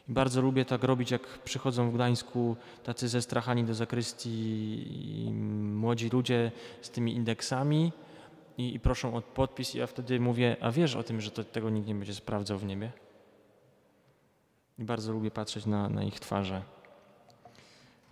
I 0.10 0.14
bardzo 0.14 0.42
lubię 0.42 0.66
tak 0.66 0.84
robić, 0.84 1.12
jak 1.12 1.22
przychodzą 1.22 1.92
w 1.92 1.94
Gdańsku 1.94 2.56
tacy 2.84 3.08
zestrachani 3.08 3.64
do 3.64 3.74
zakrystii 3.74 5.32
młodzi 5.74 6.10
ludzie 6.10 6.52
z 6.82 6.90
tymi 6.90 7.14
indeksami 7.14 7.92
i, 8.58 8.76
i 8.76 8.80
proszą 8.80 9.16
o 9.16 9.22
podpis 9.22 9.76
i 9.76 9.78
ja 9.78 9.88
wtedy 9.88 10.20
mówię, 10.20 10.58
a 10.62 10.72
wiesz 10.72 10.96
o 10.96 11.04
tym, 11.04 11.22
że 11.22 11.32
to, 11.32 11.44
tego 11.44 11.70
nikt 11.70 11.88
nie 11.88 11.96
będzie 11.96 12.14
sprawdzał 12.14 12.58
w 12.58 12.66
niebie? 12.66 12.92
I 14.80 14.84
bardzo 14.84 15.12
lubię 15.12 15.32
patrzeć 15.32 15.66
na, 15.66 15.90
na 15.90 16.04
ich 16.04 16.20
twarze. 16.20 16.62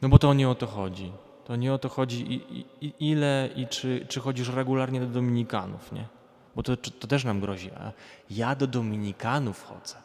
No 0.02 0.10
bo 0.10 0.20
to 0.20 0.34
nie 0.34 0.50
o 0.50 0.56
to 0.56 0.68
chodzi. 0.68 1.12
To 1.46 1.56
nie 1.56 1.74
o 1.74 1.78
to 1.78 1.90
chodzi, 1.90 2.34
i, 2.34 2.66
i, 2.82 2.94
ile 3.12 3.50
i 3.56 3.68
czy, 3.68 4.06
czy 4.10 4.20
chodzisz 4.20 4.50
regularnie 4.50 5.00
do 5.00 5.08
Dominikanów, 5.08 5.92
nie? 5.92 6.08
Bo 6.56 6.64
to, 6.64 6.78
to 6.78 7.08
też 7.08 7.24
nam 7.24 7.40
grozi. 7.40 7.72
A 7.72 7.92
ja 8.30 8.56
do 8.56 8.68
Dominikanów 8.68 9.64
chodzę. 9.64 9.96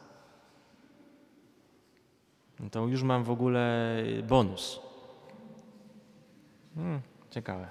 No 2.61 2.71
to 2.71 2.87
już 2.87 3.03
mam 3.03 3.25
w 3.25 3.31
ogóle 3.31 3.97
bonus. 4.29 4.81
Hmm, 6.75 7.01
ciekawe. 7.31 7.69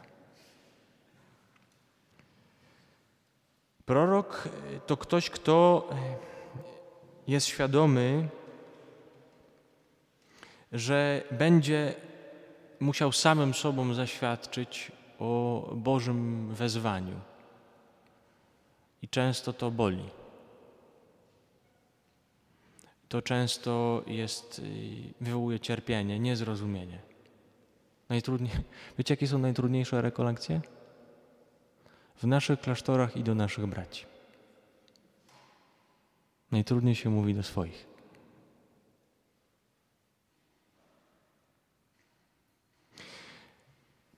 Prorok 3.86 4.50
to 4.88 4.98
ktoś, 4.98 5.30
kto 5.30 5.90
jest 7.28 7.48
świadomy, 7.48 8.30
że 10.72 11.24
będzie 11.32 11.96
musiał 12.80 13.12
samym 13.12 13.54
sobą 13.54 13.94
zaświadczyć 13.94 14.92
o 15.20 15.72
Bożym 15.76 16.50
wezwaniu. 16.54 17.20
I 19.02 19.08
często 19.08 19.54
to 19.54 19.72
boli. 19.72 20.10
To 23.10 23.22
często 23.22 24.04
jest, 24.08 24.60
y, 24.60 24.64
wywołuje 25.22 25.60
cierpienie, 25.60 26.20
niezrozumienie. 26.20 27.00
Najtrudniej, 28.10 28.52
wiecie, 28.98 29.14
jakie 29.14 29.28
są 29.28 29.38
najtrudniejsze 29.38 30.02
rekolekcje? 30.02 30.62
W 32.16 32.24
naszych 32.24 32.60
klasztorach 32.60 33.18
i 33.18 33.24
do 33.24 33.36
naszych 33.36 33.66
braci. 33.66 34.06
Najtrudniej 36.52 36.96
się 36.96 37.10
mówi 37.10 37.34
do 37.34 37.44
swoich. 37.44 37.97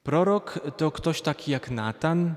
Prorok 0.04 0.60
to 0.78 0.92
ktoś 0.92 1.22
taki 1.22 1.52
jak 1.52 1.72
Natan. 1.72 2.36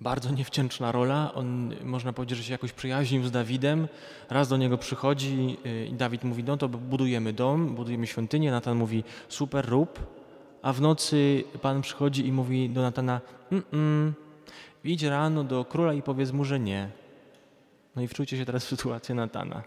Bardzo 0.00 0.30
niewdzięczna 0.30 0.92
rola. 0.92 1.34
On, 1.34 1.74
można 1.84 2.12
powiedzieć, 2.12 2.38
że 2.38 2.44
się 2.44 2.52
jakoś 2.52 2.72
przyjaźnił 2.72 3.24
z 3.24 3.30
Dawidem. 3.30 3.88
Raz 4.30 4.48
do 4.48 4.56
niego 4.56 4.78
przychodzi 4.78 5.58
y, 5.66 5.86
i 5.86 5.94
Dawid 5.94 6.24
mówi, 6.24 6.44
no 6.44 6.56
to 6.56 6.68
budujemy 6.68 7.32
dom, 7.32 7.74
budujemy 7.74 8.06
świątynię. 8.06 8.50
Natan 8.50 8.76
mówi, 8.76 9.04
super, 9.28 9.68
rób. 9.68 10.20
A 10.62 10.72
w 10.72 10.80
nocy 10.80 11.44
Pan 11.62 11.82
przychodzi 11.82 12.26
i 12.26 12.32
mówi 12.32 12.70
do 12.70 12.82
Natana, 12.82 13.20
mm, 13.52 13.64
mm, 13.72 14.14
idź 14.84 15.02
rano 15.02 15.44
do 15.44 15.64
króla 15.64 15.94
i 15.94 16.02
powiedz 16.02 16.32
mu, 16.32 16.44
że 16.44 16.60
nie. 16.60 16.90
No 17.96 18.02
i 18.02 18.08
wczujcie 18.08 18.36
się 18.36 18.44
teraz 18.44 18.64
w 18.64 18.68
sytuację 18.68 19.14
Natana. 19.14 19.62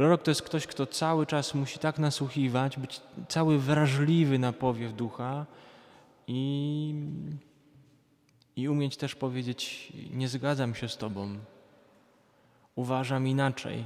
Prorok 0.00 0.22
to 0.22 0.30
jest 0.30 0.42
ktoś, 0.42 0.66
kto 0.66 0.86
cały 0.86 1.26
czas 1.26 1.54
musi 1.54 1.78
tak 1.78 1.98
nasłuchiwać, 1.98 2.78
być 2.78 3.00
cały 3.28 3.58
wrażliwy 3.58 4.38
na 4.38 4.52
powiew 4.52 4.92
ducha 4.92 5.46
i, 6.26 6.94
i 8.56 8.68
umieć 8.68 8.96
też 8.96 9.14
powiedzieć: 9.14 9.92
Nie 10.12 10.28
zgadzam 10.28 10.74
się 10.74 10.88
z 10.88 10.96
Tobą, 10.96 11.38
uważam 12.74 13.26
inaczej. 13.26 13.84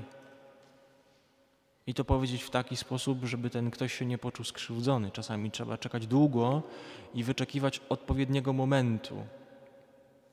I 1.87 1.95
to 1.95 2.05
powiedzieć 2.05 2.43
w 2.43 2.51
taki 2.51 2.77
sposób, 2.77 3.25
żeby 3.25 3.51
ten 3.51 3.71
ktoś 3.71 3.95
się 3.95 4.07
nie 4.07 4.19
poczuł 4.19 4.45
skrzywdzony. 4.45 5.11
Czasami 5.11 5.51
trzeba 5.51 5.79
czekać 5.79 6.07
długo 6.07 6.63
i 7.15 7.25
wyczekiwać 7.25 7.81
odpowiedniego 7.89 8.53
momentu, 8.53 9.27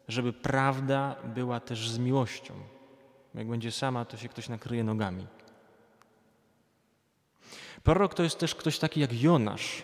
żeby 0.07 0.33
prawda 0.33 1.15
była 1.35 1.59
też 1.59 1.89
z 1.89 1.97
miłością. 1.97 2.53
Jak 3.35 3.47
będzie 3.47 3.71
sama, 3.71 4.05
to 4.05 4.17
się 4.17 4.29
ktoś 4.29 4.49
nakryje 4.49 4.83
nogami. 4.83 5.27
Prorok 7.83 8.13
to 8.13 8.23
jest 8.23 8.39
też 8.39 8.55
ktoś 8.55 8.79
taki 8.79 8.99
jak 8.99 9.21
Jonasz. 9.21 9.83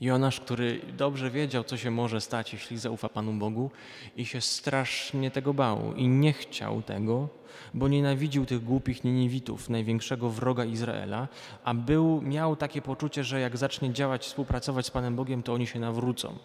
Jonasz, 0.00 0.40
który 0.40 0.80
dobrze 0.96 1.30
wiedział, 1.30 1.64
co 1.64 1.76
się 1.76 1.90
może 1.90 2.20
stać, 2.20 2.52
jeśli 2.52 2.78
zaufa 2.78 3.08
Panu 3.08 3.32
Bogu 3.32 3.70
i 4.16 4.26
się 4.26 4.40
strasznie 4.40 5.30
tego 5.30 5.54
bał 5.54 5.94
i 5.94 6.08
nie 6.08 6.32
chciał 6.32 6.82
tego, 6.82 7.28
bo 7.74 7.88
nienawidził 7.88 8.46
tych 8.46 8.64
głupich 8.64 9.04
Niniwitów, 9.04 9.70
największego 9.70 10.30
wroga 10.30 10.64
Izraela, 10.64 11.28
a 11.64 11.74
był, 11.74 12.22
miał 12.22 12.56
takie 12.56 12.82
poczucie, 12.82 13.24
że 13.24 13.40
jak 13.40 13.56
zacznie 13.56 13.92
działać, 13.92 14.22
współpracować 14.22 14.86
z 14.86 14.90
Panem 14.90 15.16
Bogiem, 15.16 15.42
to 15.42 15.52
oni 15.52 15.66
się 15.66 15.80
nawrócą. 15.80 16.38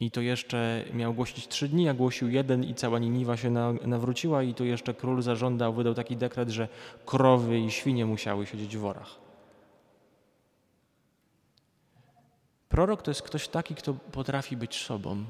I 0.00 0.10
to 0.10 0.20
jeszcze 0.20 0.84
miał 0.92 1.14
głosić 1.14 1.48
trzy 1.48 1.68
dni, 1.68 1.88
a 1.88 1.94
głosił 1.94 2.30
jeden 2.30 2.64
i 2.64 2.74
cała 2.74 2.98
Niniwa 2.98 3.36
się 3.36 3.50
nawróciła 3.86 4.42
i 4.42 4.54
tu 4.54 4.64
jeszcze 4.64 4.94
król 4.94 5.22
zażądał, 5.22 5.72
wydał 5.72 5.94
taki 5.94 6.16
dekret, 6.16 6.48
że 6.48 6.68
krowy 7.06 7.58
i 7.58 7.70
świnie 7.70 8.06
musiały 8.06 8.46
siedzieć 8.46 8.76
w 8.76 8.80
worach. 8.80 9.16
Prorok 12.68 13.02
to 13.02 13.10
jest 13.10 13.22
ktoś 13.22 13.48
taki, 13.48 13.74
kto 13.74 13.94
potrafi 13.94 14.56
być 14.56 14.84
sobą. 14.84 15.24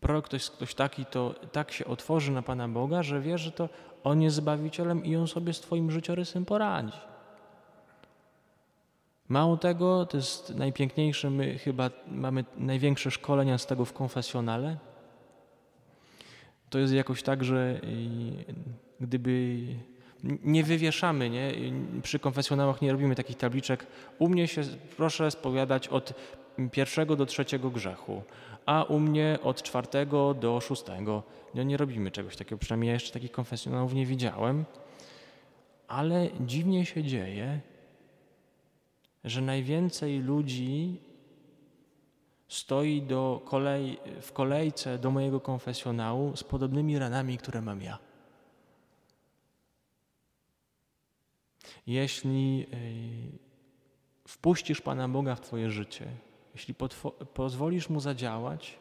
Prorok 0.00 0.28
to 0.28 0.36
jest 0.36 0.50
ktoś 0.50 0.74
taki, 0.74 1.04
kto 1.04 1.34
tak 1.52 1.72
się 1.72 1.84
otworzy 1.84 2.32
na 2.32 2.42
Pana 2.42 2.68
Boga, 2.68 3.02
że 3.02 3.20
wie, 3.20 3.38
że 3.38 3.52
to 3.52 3.68
On 4.04 4.22
jest 4.22 4.36
Zbawicielem 4.36 5.04
i 5.04 5.16
On 5.16 5.28
sobie 5.28 5.54
z 5.54 5.60
Twoim 5.60 5.90
życiorysem 5.90 6.44
poradzi. 6.44 7.09
Mało 9.30 9.56
tego, 9.56 10.06
to 10.06 10.16
jest 10.16 10.54
najpiękniejsze, 10.54 11.30
my 11.30 11.58
chyba 11.58 11.90
mamy 12.06 12.44
największe 12.56 13.10
szkolenia 13.10 13.58
z 13.58 13.66
tego 13.66 13.84
w 13.84 13.92
konfesjonale. 13.92 14.78
To 16.70 16.78
jest 16.78 16.92
jakoś 16.94 17.22
tak, 17.22 17.44
że 17.44 17.80
gdyby 19.00 19.60
nie 20.24 20.64
wywieszamy, 20.64 21.30
nie? 21.30 21.52
przy 22.02 22.18
konfesjonałach 22.18 22.82
nie 22.82 22.92
robimy 22.92 23.14
takich 23.14 23.36
tabliczek. 23.36 23.86
U 24.18 24.28
mnie 24.28 24.48
się 24.48 24.62
proszę 24.96 25.30
spowiadać 25.30 25.88
od 25.88 26.12
pierwszego 26.72 27.16
do 27.16 27.26
trzeciego 27.26 27.70
grzechu, 27.70 28.22
a 28.66 28.82
u 28.82 28.98
mnie 28.98 29.38
od 29.42 29.62
czwartego 29.62 30.34
do 30.34 30.60
szóstego. 30.60 31.22
No 31.54 31.62
nie 31.62 31.76
robimy 31.76 32.10
czegoś 32.10 32.36
takiego, 32.36 32.58
przynajmniej 32.58 32.88
ja 32.88 32.94
jeszcze 32.94 33.12
takich 33.12 33.32
konfesjonałów 33.32 33.94
nie 33.94 34.06
widziałem. 34.06 34.64
Ale 35.88 36.28
dziwnie 36.40 36.86
się 36.86 37.04
dzieje, 37.04 37.60
że 39.24 39.40
najwięcej 39.40 40.18
ludzi 40.18 41.00
stoi 42.48 43.02
do 43.02 43.42
kolej, 43.44 43.98
w 44.20 44.32
kolejce 44.32 44.98
do 44.98 45.10
mojego 45.10 45.40
konfesjonału 45.40 46.36
z 46.36 46.44
podobnymi 46.44 46.98
ranami, 46.98 47.38
które 47.38 47.62
mam 47.62 47.82
ja. 47.82 47.98
Jeśli 51.86 52.66
wpuścisz 54.28 54.80
Pana 54.80 55.08
Boga 55.08 55.34
w 55.34 55.40
Twoje 55.40 55.70
życie, 55.70 56.06
jeśli 56.54 56.74
pozwolisz 57.34 57.88
Mu 57.88 58.00
zadziałać, 58.00 58.78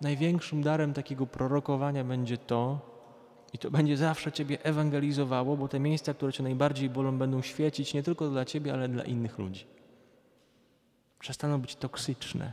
największym 0.00 0.62
darem 0.62 0.92
takiego 0.94 1.26
prorokowania 1.26 2.04
będzie 2.04 2.38
to, 2.38 2.93
i 3.54 3.58
to 3.58 3.70
będzie 3.70 3.96
zawsze 3.96 4.32
Ciebie 4.32 4.64
ewangelizowało, 4.64 5.56
bo 5.56 5.68
te 5.68 5.80
miejsca, 5.80 6.14
które 6.14 6.32
Cię 6.32 6.42
najbardziej 6.42 6.90
bolą, 6.90 7.18
będą 7.18 7.42
świecić 7.42 7.94
nie 7.94 8.02
tylko 8.02 8.28
dla 8.28 8.44
Ciebie, 8.44 8.72
ale 8.72 8.88
dla 8.88 9.04
innych 9.04 9.38
ludzi 9.38 9.74
przestaną 11.24 11.60
być 11.60 11.76
toksyczne. 11.76 12.52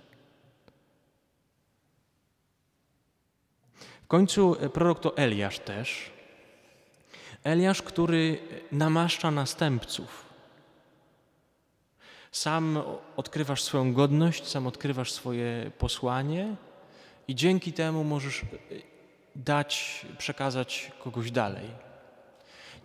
W 4.03 4.07
końcu 4.07 4.55
e, 4.59 4.69
prorok 4.69 4.99
to 4.99 5.17
Eliasz 5.17 5.59
też. 5.59 6.11
Eliasz, 7.43 7.81
który 7.81 8.37
namaszcza 8.71 9.31
następców. 9.31 10.25
Sam 12.31 12.79
odkrywasz 13.15 13.63
swoją 13.63 13.93
godność, 13.93 14.47
sam 14.47 14.67
odkrywasz 14.67 15.11
swoje 15.11 15.71
posłanie 15.77 16.55
i 17.27 17.35
dzięki 17.35 17.73
temu 17.73 18.03
możesz 18.03 18.43
e, 18.43 18.45
dać, 19.35 20.05
przekazać 20.17 20.91
kogoś 21.03 21.31
dalej. 21.31 21.69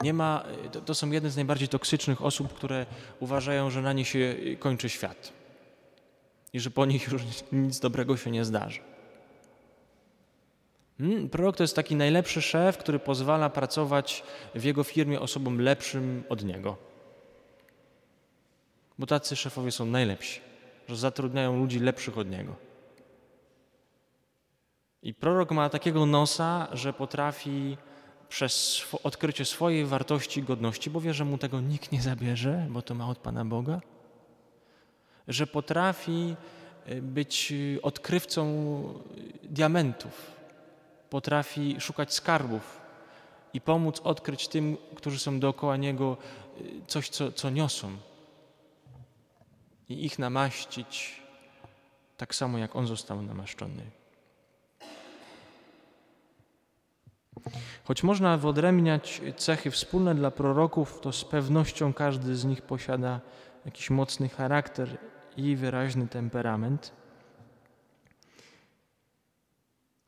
Nie 0.03 0.13
ma, 0.15 0.45
to, 0.73 0.81
to 0.81 0.95
są 0.95 1.11
jedne 1.11 1.31
z 1.31 1.37
najbardziej 1.37 1.69
toksycznych 1.69 2.23
osób, 2.23 2.55
które 2.55 2.87
uważają, 3.21 3.71
że 3.71 3.83
na 3.83 3.93
nie 3.93 4.05
się 4.05 4.35
kończy 4.59 4.89
świat 4.89 5.33
i 6.53 6.61
że 6.61 6.71
po 6.71 6.87
nich 6.87 7.13
już 7.13 7.23
nic 7.53 7.81
dobrego 7.81 8.17
się 8.17 8.31
nie 8.31 8.45
zdarzy. 8.45 8.81
Hmm, 10.99 11.29
prorok 11.29 11.57
to 11.57 11.63
jest 11.65 11.77
taki 11.77 11.97
najlepszy 11.97 12.43
szef, 12.43 12.79
który 12.79 12.99
pozwala 12.99 13.51
pracować 13.51 14.23
w 14.55 14.65
jego 14.65 14.85
firmie 14.85 15.21
osobom 15.21 15.61
lepszym 15.61 16.25
od 16.29 16.45
niego. 16.45 16.77
bo 18.99 19.07
tacy 19.07 19.37
szefowie 19.37 19.73
są 19.73 19.87
najlepsi, 19.87 20.41
że 20.89 20.97
zatrudniają 20.97 21.59
ludzi 21.59 21.81
lepszych 21.81 22.19
od 22.19 22.31
niego. 22.31 22.66
I 25.07 25.15
prorok 25.15 25.51
ma 25.51 25.69
takiego 25.69 26.07
nosa, 26.07 26.69
że 26.73 26.93
potrafi 26.93 27.77
przez 28.29 28.83
odkrycie 29.03 29.45
swojej 29.45 29.87
wartości 29.87 30.41
i 30.41 30.43
godności, 30.43 30.91
bo 30.91 31.01
wie, 31.01 31.15
że 31.15 31.25
mu 31.25 31.39
tego 31.39 31.61
nikt 31.61 31.93
nie 31.93 32.03
zabierze, 32.03 32.67
bo 32.71 32.83
to 32.83 32.95
ma 32.95 33.09
od 33.09 33.19
Pana 33.19 33.45
Boga, 33.45 33.81
że 35.29 35.47
potrafi 35.47 36.37
y, 36.89 37.03
być 37.03 37.53
odkrywcą 37.83 38.45
diamentów, 39.43 40.33
potrafi 41.11 41.81
szukać 41.81 42.15
skarbów 42.15 42.81
i 43.53 43.61
pomóc 43.61 44.01
odkryć 44.05 44.49
tym, 44.49 44.77
którzy 44.95 45.19
są 45.19 45.41
dookoła 45.41 45.77
niego, 45.77 46.17
y, 46.61 46.65
coś, 46.87 47.09
co, 47.09 47.33
co 47.33 47.51
niosą 47.51 47.97
i 49.89 50.07
ich 50.07 50.19
namaścić 50.19 51.23
tak 52.17 52.35
samo, 52.35 52.59
jak 52.59 52.77
on 52.77 52.87
został 52.87 53.23
namaszczony. 53.23 53.96
Choć 57.85 58.03
można 58.03 58.37
wyodrębniać 58.37 59.21
cechy 59.37 59.71
wspólne 59.71 60.15
dla 60.15 60.31
proroków, 60.31 61.01
to 61.01 61.13
z 61.13 61.25
pewnością 61.25 61.93
każdy 61.93 62.37
z 62.37 62.45
nich 62.45 62.63
posiada 62.63 63.21
jakiś 63.65 63.91
mocny 63.91 64.29
charakter 64.29 64.99
i 65.37 65.57
wyraźny 65.57 66.09
temperament. 66.09 66.93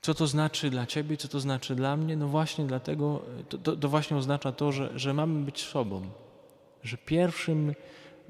Co 0.00 0.14
to 0.14 0.26
znaczy 0.26 0.70
dla 0.70 0.86
Ciebie, 0.86 1.16
co 1.16 1.28
to 1.28 1.40
znaczy 1.40 1.74
dla 1.74 1.96
mnie? 1.96 2.16
No 2.16 2.28
właśnie 2.28 2.64
dlatego, 2.64 3.22
to, 3.48 3.58
to, 3.58 3.76
to 3.76 3.88
właśnie 3.88 4.16
oznacza 4.16 4.52
to, 4.52 4.72
że, 4.72 4.98
że 4.98 5.14
mamy 5.14 5.44
być 5.44 5.64
sobą, 5.64 6.02
że 6.82 6.96
pierwszym 6.96 7.74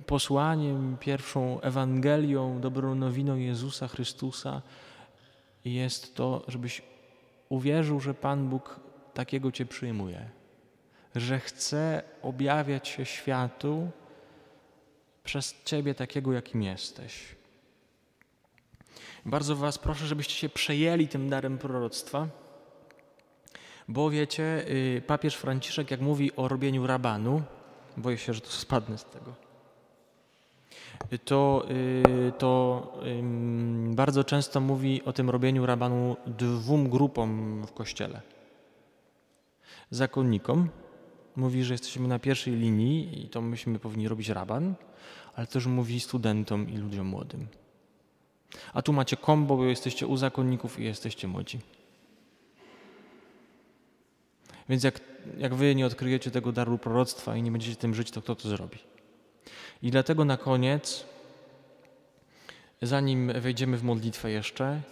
posłaniem, 0.06 0.96
pierwszą 1.00 1.60
Ewangelią, 1.60 2.60
dobrą 2.60 2.94
nowiną 2.94 3.36
Jezusa 3.36 3.88
Chrystusa 3.88 4.62
jest 5.64 6.14
to, 6.14 6.44
żebyś 6.48 6.82
uwierzył, 7.48 8.00
że 8.00 8.14
Pan 8.14 8.48
Bóg 8.48 8.80
takiego 9.18 9.52
Cię 9.52 9.66
przyjmuje, 9.66 10.28
że 11.14 11.40
chce 11.40 12.02
objawiać 12.22 12.88
się 12.88 13.04
światu 13.04 13.90
przez 15.24 15.54
Ciebie 15.64 15.94
takiego, 15.94 16.32
jakim 16.32 16.62
jesteś. 16.62 17.34
Bardzo 19.26 19.56
Was 19.56 19.78
proszę, 19.78 20.06
żebyście 20.06 20.34
się 20.34 20.48
przejęli 20.48 21.08
tym 21.08 21.30
darem 21.30 21.58
proroctwa, 21.58 22.28
bo 23.88 24.10
wiecie, 24.10 24.64
y, 24.68 25.02
papież 25.06 25.34
Franciszek, 25.36 25.90
jak 25.90 26.00
mówi 26.00 26.36
o 26.36 26.48
robieniu 26.48 26.86
rabanu, 26.86 27.42
boję 27.96 28.18
się, 28.18 28.34
że 28.34 28.40
to 28.40 28.50
spadnę 28.50 28.98
z 28.98 29.04
tego 29.04 29.34
to, 31.24 31.66
y, 31.70 32.32
to 32.38 32.92
bardzo 33.90 34.24
często 34.24 34.60
mówi 34.60 35.02
o 35.04 35.12
tym 35.12 35.30
robieniu 35.30 35.66
rabanu 35.66 36.16
dwóm 36.26 36.90
grupom 36.90 37.62
w 37.66 37.72
kościele. 37.72 38.37
Zakonnikom 39.90 40.68
mówi, 41.36 41.64
że 41.64 41.74
jesteśmy 41.74 42.08
na 42.08 42.18
pierwszej 42.18 42.54
linii 42.56 43.24
i 43.24 43.28
to 43.28 43.40
myśmy 43.40 43.78
powinni 43.78 44.08
robić 44.08 44.28
raban, 44.28 44.74
ale 45.34 45.46
też 45.46 45.66
mówi 45.66 46.00
studentom 46.00 46.70
i 46.70 46.76
ludziom 46.76 47.06
młodym. 47.06 47.46
A 48.72 48.82
tu 48.82 48.92
macie 48.92 49.16
kombo, 49.16 49.56
bo 49.56 49.64
jesteście 49.64 50.06
u 50.06 50.16
zakonników 50.16 50.80
i 50.80 50.84
jesteście 50.84 51.28
młodzi. 51.28 51.58
Więc 54.68 54.84
jak, 54.84 55.00
jak 55.38 55.54
wy 55.54 55.74
nie 55.74 55.86
odkryjecie 55.86 56.30
tego 56.30 56.52
daru 56.52 56.78
proroctwa 56.78 57.36
i 57.36 57.42
nie 57.42 57.52
będziecie 57.52 57.76
tym 57.76 57.94
żyć, 57.94 58.10
to 58.10 58.22
kto 58.22 58.34
to 58.34 58.48
zrobi? 58.48 58.78
I 59.82 59.90
dlatego 59.90 60.24
na 60.24 60.36
koniec, 60.36 61.06
zanim 62.82 63.32
wejdziemy 63.40 63.76
w 63.78 63.82
modlitwę 63.82 64.30
jeszcze, 64.30 64.82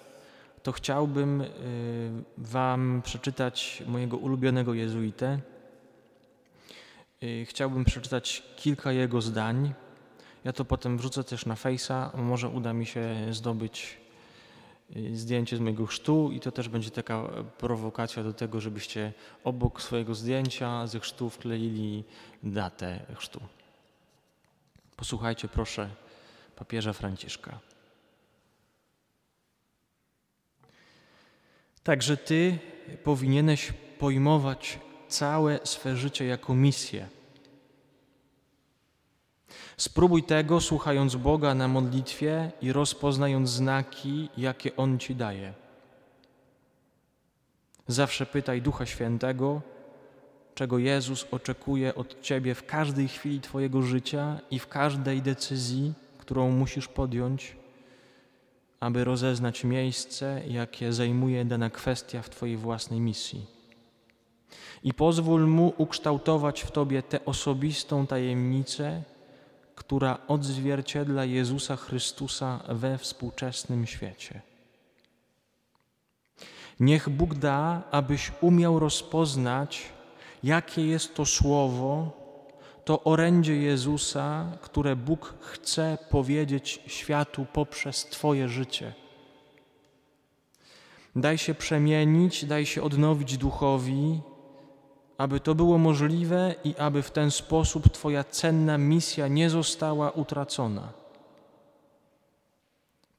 to 0.66 0.72
chciałbym 0.72 1.40
y, 1.40 1.46
Wam 2.38 3.02
przeczytać 3.04 3.82
mojego 3.86 4.16
ulubionego 4.16 4.74
jezuitę. 4.74 5.40
Y, 7.22 7.46
chciałbym 7.48 7.84
przeczytać 7.84 8.42
kilka 8.56 8.92
jego 8.92 9.20
zdań. 9.20 9.74
Ja 10.44 10.52
to 10.52 10.64
potem 10.64 10.98
wrzucę 10.98 11.24
też 11.24 11.46
na 11.46 11.54
fejsa. 11.56 12.12
Może 12.14 12.48
uda 12.48 12.72
mi 12.72 12.86
się 12.86 13.16
zdobyć 13.30 13.96
y, 14.96 15.16
zdjęcie 15.16 15.56
z 15.56 15.60
mojego 15.60 15.86
chrztu 15.86 16.30
i 16.32 16.40
to 16.40 16.52
też 16.52 16.68
będzie 16.68 16.90
taka 16.90 17.22
prowokacja 17.58 18.22
do 18.22 18.32
tego, 18.32 18.60
żebyście 18.60 19.12
obok 19.44 19.82
swojego 19.82 20.14
zdjęcia 20.14 20.86
ze 20.86 21.00
chrztu 21.00 21.30
wkleili 21.30 22.04
datę 22.42 23.06
chrztu. 23.14 23.40
Posłuchajcie 24.96 25.48
proszę 25.48 25.90
papieża 26.56 26.92
Franciszka. 26.92 27.75
Także 31.86 32.16
Ty 32.16 32.58
powinieneś 33.04 33.72
pojmować 33.98 34.78
całe 35.08 35.58
swe 35.64 35.96
życie 35.96 36.26
jako 36.26 36.54
misję. 36.54 37.08
Spróbuj 39.76 40.22
tego, 40.22 40.60
słuchając 40.60 41.16
Boga 41.16 41.54
na 41.54 41.68
modlitwie 41.68 42.52
i 42.62 42.72
rozpoznając 42.72 43.50
znaki, 43.50 44.28
jakie 44.36 44.76
On 44.76 44.98
Ci 44.98 45.14
daje. 45.14 45.54
Zawsze 47.86 48.26
pytaj 48.26 48.62
Ducha 48.62 48.86
Świętego, 48.86 49.62
czego 50.54 50.78
Jezus 50.78 51.26
oczekuje 51.30 51.94
od 51.94 52.20
Ciebie 52.20 52.54
w 52.54 52.66
każdej 52.66 53.08
chwili 53.08 53.40
Twojego 53.40 53.82
życia 53.82 54.40
i 54.50 54.58
w 54.58 54.68
każdej 54.68 55.22
decyzji, 55.22 55.94
którą 56.18 56.50
musisz 56.50 56.88
podjąć, 56.88 57.56
aby 58.80 59.04
rozeznać 59.04 59.64
miejsce, 59.64 60.42
jakie 60.48 60.92
zajmuje 60.92 61.44
dana 61.44 61.70
kwestia 61.70 62.22
w 62.22 62.30
Twojej 62.30 62.56
własnej 62.56 63.00
misji. 63.00 63.46
I 64.82 64.94
pozwól 64.94 65.46
Mu 65.46 65.74
ukształtować 65.78 66.60
w 66.60 66.70
Tobie 66.70 67.02
tę 67.02 67.24
osobistą 67.24 68.06
tajemnicę, 68.06 69.02
która 69.74 70.18
odzwierciedla 70.28 71.24
Jezusa 71.24 71.76
Chrystusa 71.76 72.60
we 72.68 72.98
współczesnym 72.98 73.86
świecie. 73.86 74.40
Niech 76.80 77.08
Bóg 77.08 77.34
da, 77.34 77.82
abyś 77.90 78.32
umiał 78.40 78.78
rozpoznać, 78.78 79.82
jakie 80.44 80.86
jest 80.86 81.14
to 81.14 81.26
słowo, 81.26 82.12
to 82.86 83.04
orędzie 83.04 83.56
Jezusa, 83.56 84.46
które 84.62 84.96
Bóg 84.96 85.34
chce 85.40 85.98
powiedzieć 86.10 86.82
światu 86.86 87.46
poprzez 87.52 88.04
Twoje 88.04 88.48
życie. 88.48 88.92
Daj 91.16 91.38
się 91.38 91.54
przemienić, 91.54 92.44
daj 92.44 92.66
się 92.66 92.82
odnowić 92.82 93.38
duchowi, 93.38 94.20
aby 95.18 95.40
to 95.40 95.54
było 95.54 95.78
możliwe 95.78 96.54
i 96.64 96.76
aby 96.76 97.02
w 97.02 97.10
ten 97.10 97.30
sposób 97.30 97.88
Twoja 97.88 98.24
cenna 98.24 98.78
misja 98.78 99.28
nie 99.28 99.50
została 99.50 100.10
utracona. 100.10 100.92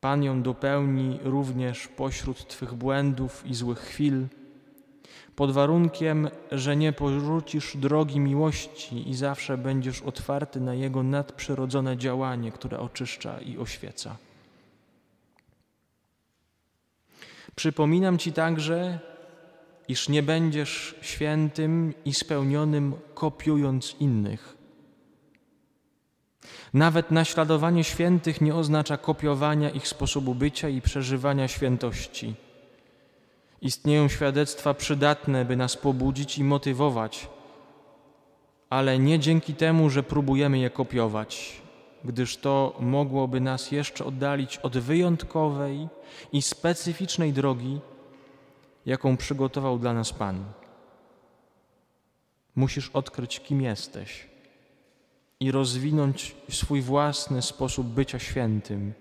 Pan 0.02 0.24
ją 0.24 0.42
dopełni 0.42 1.20
również 1.24 1.88
pośród 1.88 2.48
Twych 2.48 2.74
błędów 2.74 3.46
i 3.46 3.56
złych 3.56 3.80
chwil 3.80 4.28
pod 5.38 5.52
warunkiem, 5.52 6.30
że 6.52 6.76
nie 6.76 6.94
porzucisz 6.94 7.78
drogi 7.78 8.20
miłości 8.20 9.10
i 9.10 9.16
zawsze 9.16 9.58
będziesz 9.58 10.02
otwarty 10.02 10.62
na 10.62 10.74
Jego 10.74 11.04
nadprzyrodzone 11.04 11.98
działanie, 11.98 12.52
które 12.52 12.80
oczyszcza 12.80 13.40
i 13.40 13.58
oświeca. 13.58 14.18
Przypominam 17.56 18.18
Ci 18.18 18.34
także, 18.34 19.00
iż 19.88 20.10
nie 20.10 20.24
będziesz 20.24 20.96
świętym 21.02 21.94
i 22.06 22.14
spełnionym 22.14 22.94
kopiując 23.14 23.96
innych. 24.00 24.58
Nawet 26.74 27.12
naśladowanie 27.12 27.84
świętych 27.84 28.42
nie 28.42 28.56
oznacza 28.56 28.98
kopiowania 28.98 29.70
ich 29.70 29.88
sposobu 29.88 30.36
bycia 30.36 30.70
i 30.70 30.82
przeżywania 30.82 31.48
świętości. 31.48 32.47
Istnieją 33.62 34.08
świadectwa 34.08 34.74
przydatne, 34.74 35.46
by 35.46 35.56
nas 35.56 35.78
pobudzić 35.78 36.38
i 36.38 36.44
motywować, 36.44 37.30
ale 38.70 39.00
nie 39.00 39.20
dzięki 39.20 39.54
temu, 39.54 39.90
że 39.90 40.04
próbujemy 40.04 40.60
je 40.60 40.70
kopiować, 40.70 41.62
gdyż 42.06 42.38
to 42.38 42.76
mogłoby 42.80 43.42
nas 43.42 43.72
jeszcze 43.72 44.06
oddalić 44.06 44.58
od 44.58 44.78
wyjątkowej 44.78 45.88
i 46.32 46.42
specyficznej 46.42 47.34
drogi, 47.34 47.80
jaką 48.86 49.18
przygotował 49.18 49.80
dla 49.80 49.94
nas 49.94 50.14
Pan. 50.14 50.46
Musisz 52.56 52.90
odkryć, 52.90 53.40
kim 53.40 53.62
jesteś 53.62 54.28
i 55.40 55.52
rozwinąć 55.52 56.36
swój 56.50 56.82
własny 56.82 57.42
sposób 57.42 57.88
bycia 57.88 58.20
świętym, 58.20 58.94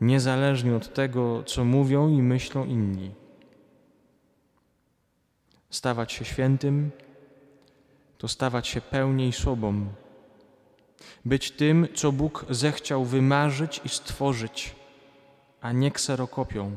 niezależnie 0.00 0.76
od 0.76 0.94
tego, 0.94 1.42
co 1.44 1.64
mówią 1.64 2.08
i 2.08 2.22
myślą 2.22 2.64
inni. 2.64 3.10
Stawać 5.70 6.12
się 6.12 6.24
świętym 6.24 6.90
to 8.18 8.28
stawać 8.28 8.68
się 8.68 8.80
pełniej 8.80 9.32
sobą, 9.32 9.86
być 11.24 11.50
tym, 11.50 11.88
co 11.94 12.12
Bóg 12.12 12.46
zechciał 12.50 13.04
wymarzyć 13.04 13.80
i 13.84 13.88
stworzyć, 13.88 14.74
a 15.60 15.72
nie 15.72 15.90
kserokopią. 15.90 16.74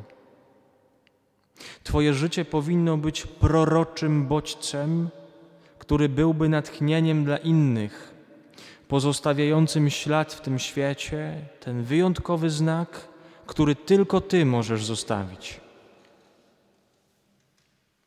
Twoje 1.84 2.14
życie 2.14 2.46
powinno 2.46 2.98
być 2.98 3.26
proroczym 3.26 4.28
bodźcem, 4.28 5.10
który 5.80 6.10
byłby 6.10 6.50
natchnieniem 6.50 7.26
dla 7.26 7.38
innych, 7.38 8.14
pozostawiającym 8.88 9.90
ślad 9.90 10.34
w 10.34 10.42
tym 10.42 10.60
świecie, 10.60 11.46
ten 11.60 11.84
wyjątkowy 11.84 12.50
znak, 12.50 13.08
który 13.46 13.76
tylko 13.76 14.22
Ty 14.22 14.46
możesz 14.46 14.86
zostawić. 14.86 15.61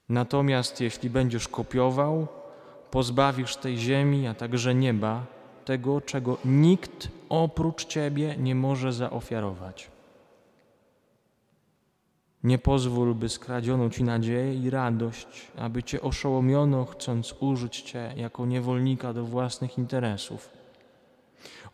Natomiast 0.08 0.80
jeśli 0.80 1.10
będziesz 1.10 1.48
kopiował, 1.48 2.26
pozbawisz 2.90 3.56
tej 3.56 3.78
ziemi, 3.78 4.26
a 4.26 4.34
także 4.34 4.74
nieba 4.74 5.26
tego, 5.64 6.00
czego 6.00 6.38
nikt 6.44 7.08
oprócz 7.28 7.84
Ciebie 7.84 8.36
nie 8.38 8.54
może 8.54 8.92
zaofiarować. 8.92 9.90
Nie 12.44 12.58
pozwól, 12.58 13.14
by 13.14 13.28
skradziono 13.28 13.90
Ci 13.90 14.04
nadzieję 14.04 14.54
i 14.54 14.70
radość, 14.70 15.26
aby 15.56 15.82
Cię 15.82 16.00
oszołomiono, 16.00 16.84
chcąc 16.84 17.34
użyć 17.40 17.80
Cię 17.80 18.12
jako 18.16 18.46
niewolnika 18.46 19.12
do 19.12 19.24
własnych 19.24 19.78
interesów. 19.78 20.48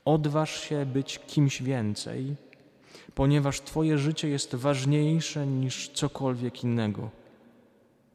Odważ 0.05 0.61
się 0.61 0.87
być 0.87 1.19
kimś 1.19 1.63
więcej, 1.63 2.37
ponieważ 3.15 3.61
Twoje 3.61 3.99
życie 3.99 4.29
jest 4.29 4.55
ważniejsze 4.55 5.47
niż 5.47 5.89
cokolwiek 5.89 6.65
innego. 6.65 7.20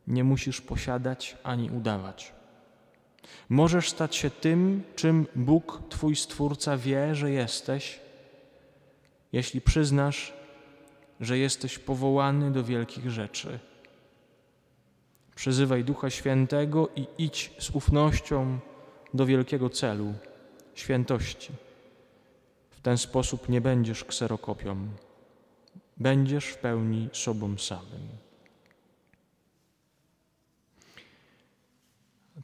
Nie 0.07 0.23
musisz 0.23 0.61
posiadać 0.61 1.37
ani 1.43 1.71
udawać. 1.71 2.33
Możesz 3.49 3.89
stać 3.89 4.15
się 4.15 4.29
tym, 4.29 4.83
czym 4.95 5.27
Bóg, 5.35 5.81
Twój 5.89 6.15
Stwórca, 6.15 6.77
wie, 6.77 7.15
że 7.15 7.31
jesteś, 7.31 7.99
jeśli 9.33 9.61
przyznasz, 9.61 10.33
że 11.21 11.37
jesteś 11.37 11.79
powołany 11.79 12.51
do 12.51 12.63
wielkich 12.63 13.11
rzeczy. 13.11 13.59
Przyzywaj 15.35 15.83
Ducha 15.83 16.09
Świętego 16.09 16.89
i 16.95 17.07
idź 17.17 17.51
z 17.59 17.69
ufnością 17.69 18.59
do 19.13 19.25
wielkiego 19.25 19.69
celu 19.69 20.13
świętości. 20.75 21.51
W 22.69 22.81
ten 22.81 22.97
sposób 22.97 23.49
nie 23.49 23.61
będziesz 23.61 24.03
kserokopią, 24.03 24.87
będziesz 25.97 26.45
w 26.45 26.57
pełni 26.57 27.09
sobą 27.13 27.57
samym. 27.57 28.24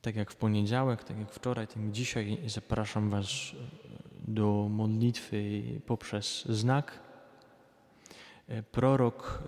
Tak 0.02 0.16
jak 0.16 0.32
w 0.32 0.36
poniedziałek, 0.36 1.04
tak 1.04 1.20
jak 1.20 1.32
wczoraj, 1.32 1.68
tak 1.68 1.91
dzisiaj 1.91 2.38
zapraszam 2.45 3.10
Was 3.10 3.28
do 4.28 4.68
modlitwy 4.70 5.64
poprzez 5.86 6.45
znak 6.49 6.99
E, 8.52 8.64
prorok 8.64 9.39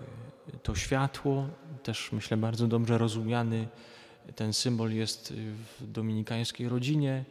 e, 0.54 0.58
to 0.58 0.76
światło, 0.76 1.48
też 1.84 2.12
myślę 2.12 2.38
bardzo 2.38 2.68
dobrze 2.68 2.98
rozumiany. 2.98 3.68
Ten 4.36 4.54
symbol 4.54 4.92
jest 4.92 5.34
w 5.80 5.92
dominikańskiej 5.92 6.70
rodzinie, 6.70 7.24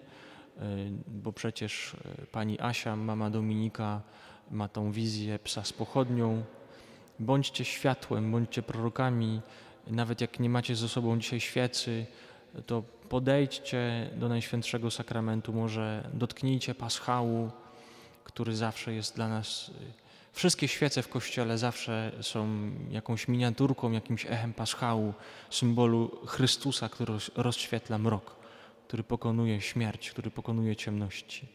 e, 0.59 0.63
bo 1.09 1.33
przecież 1.33 1.97
pani 2.33 2.61
Asia, 2.61 2.97
mama 2.97 3.31
Dominika, 3.31 4.01
ma 4.51 4.69
tą 4.69 4.93
wizję 4.93 5.39
psa 5.39 5.65
z 5.65 5.73
pochodnią. 5.73 6.45
Bądźcie 7.19 7.65
światłem, 7.65 8.33
bądźcie 8.33 8.63
prorokami. 8.63 9.41
Nawet 9.87 10.21
jak 10.21 10.41
nie 10.41 10.51
macie 10.51 10.77
ze 10.77 10.89
sobą 10.89 11.19
dzisiaj 11.19 11.41
świecy, 11.41 12.07
to 12.67 12.83
podejdźcie 13.09 14.11
do 14.17 14.29
Najświętszego 14.29 14.91
Sakramentu, 14.91 15.53
może 15.53 16.11
dotknijcie 16.15 16.75
paschału, 16.75 17.51
który 18.25 18.57
zawsze 18.57 18.95
jest 18.95 19.17
dla 19.17 19.29
nas 19.29 19.71
Wszystkie 20.33 20.69
świece 20.69 21.03
w 21.03 21.09
kościele 21.09 21.59
zawsze 21.59 22.13
są 22.21 22.71
jakąś 22.91 23.29
miniaturką, 23.29 23.93
jakimś 23.93 24.27
echem 24.27 24.53
paschału, 24.53 25.15
symbolu 25.51 26.27
Chrystusa, 26.27 26.89
który 26.89 27.13
rozświetla 27.37 27.99
mrok, 27.99 28.37
który 28.89 29.03
pokonuje 29.03 29.61
śmierć, 29.61 30.11
który 30.11 30.31
pokonuje 30.31 30.77
ciemności. 30.77 31.49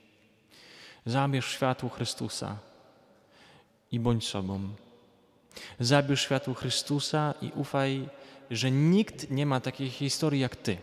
Zabierz 1.05 1.47
światło 1.47 1.89
Chrystusa 1.89 2.57
i 3.91 3.99
bądź 3.99 4.27
sobą. 4.27 4.69
Zabierz 5.79 6.21
światło 6.21 6.53
Chrystusa 6.53 7.33
i 7.41 7.51
ufaj, 7.55 8.09
że 8.51 8.71
nikt 8.71 9.31
nie 9.31 9.45
ma 9.45 9.59
takiej 9.59 9.89
historii 9.89 10.41
jak 10.41 10.55
Ty. 10.55 10.77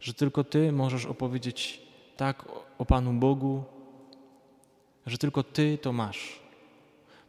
Że 0.00 0.14
tylko 0.14 0.44
Ty 0.44 0.72
możesz 0.72 1.06
opowiedzieć 1.06 1.82
tak 2.16 2.44
o 2.78 2.84
Panu 2.84 3.12
Bogu, 3.12 3.64
że 5.06 5.18
tylko 5.18 5.42
Ty 5.42 5.78
to 5.82 5.92
masz 5.92 6.48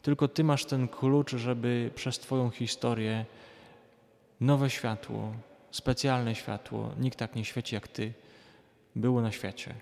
tylko 0.02 0.28
Ty 0.28 0.44
masz 0.44 0.66
ten 0.66 0.88
klucz, 0.88 1.36
żeby 1.36 1.92
przez 1.96 2.20
Twoją 2.20 2.50
historię 2.50 3.26
nowe 4.42 4.70
światło, 4.70 5.34
specjalne 5.72 6.36
światło, 6.36 6.92
nikt 7.00 7.20
tak 7.20 7.36
nie 7.36 7.46
świeci 7.46 7.76
jak 7.76 7.88
Ty, 7.88 8.14
było 8.96 9.22
na 9.22 9.32
świecie. 9.32 9.76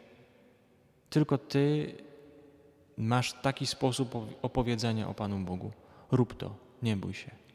Tylko 1.10 1.38
Ty 1.38 1.96
masz 2.98 3.34
taki 3.34 3.68
sposób 3.68 4.16
opowiedzenia 4.42 5.08
o 5.08 5.14
Panu 5.14 5.40
Bogu. 5.40 5.72
Rób 6.12 6.38
to, 6.38 6.56
nie 6.84 6.98
bój 6.98 7.14
się. 7.14 7.47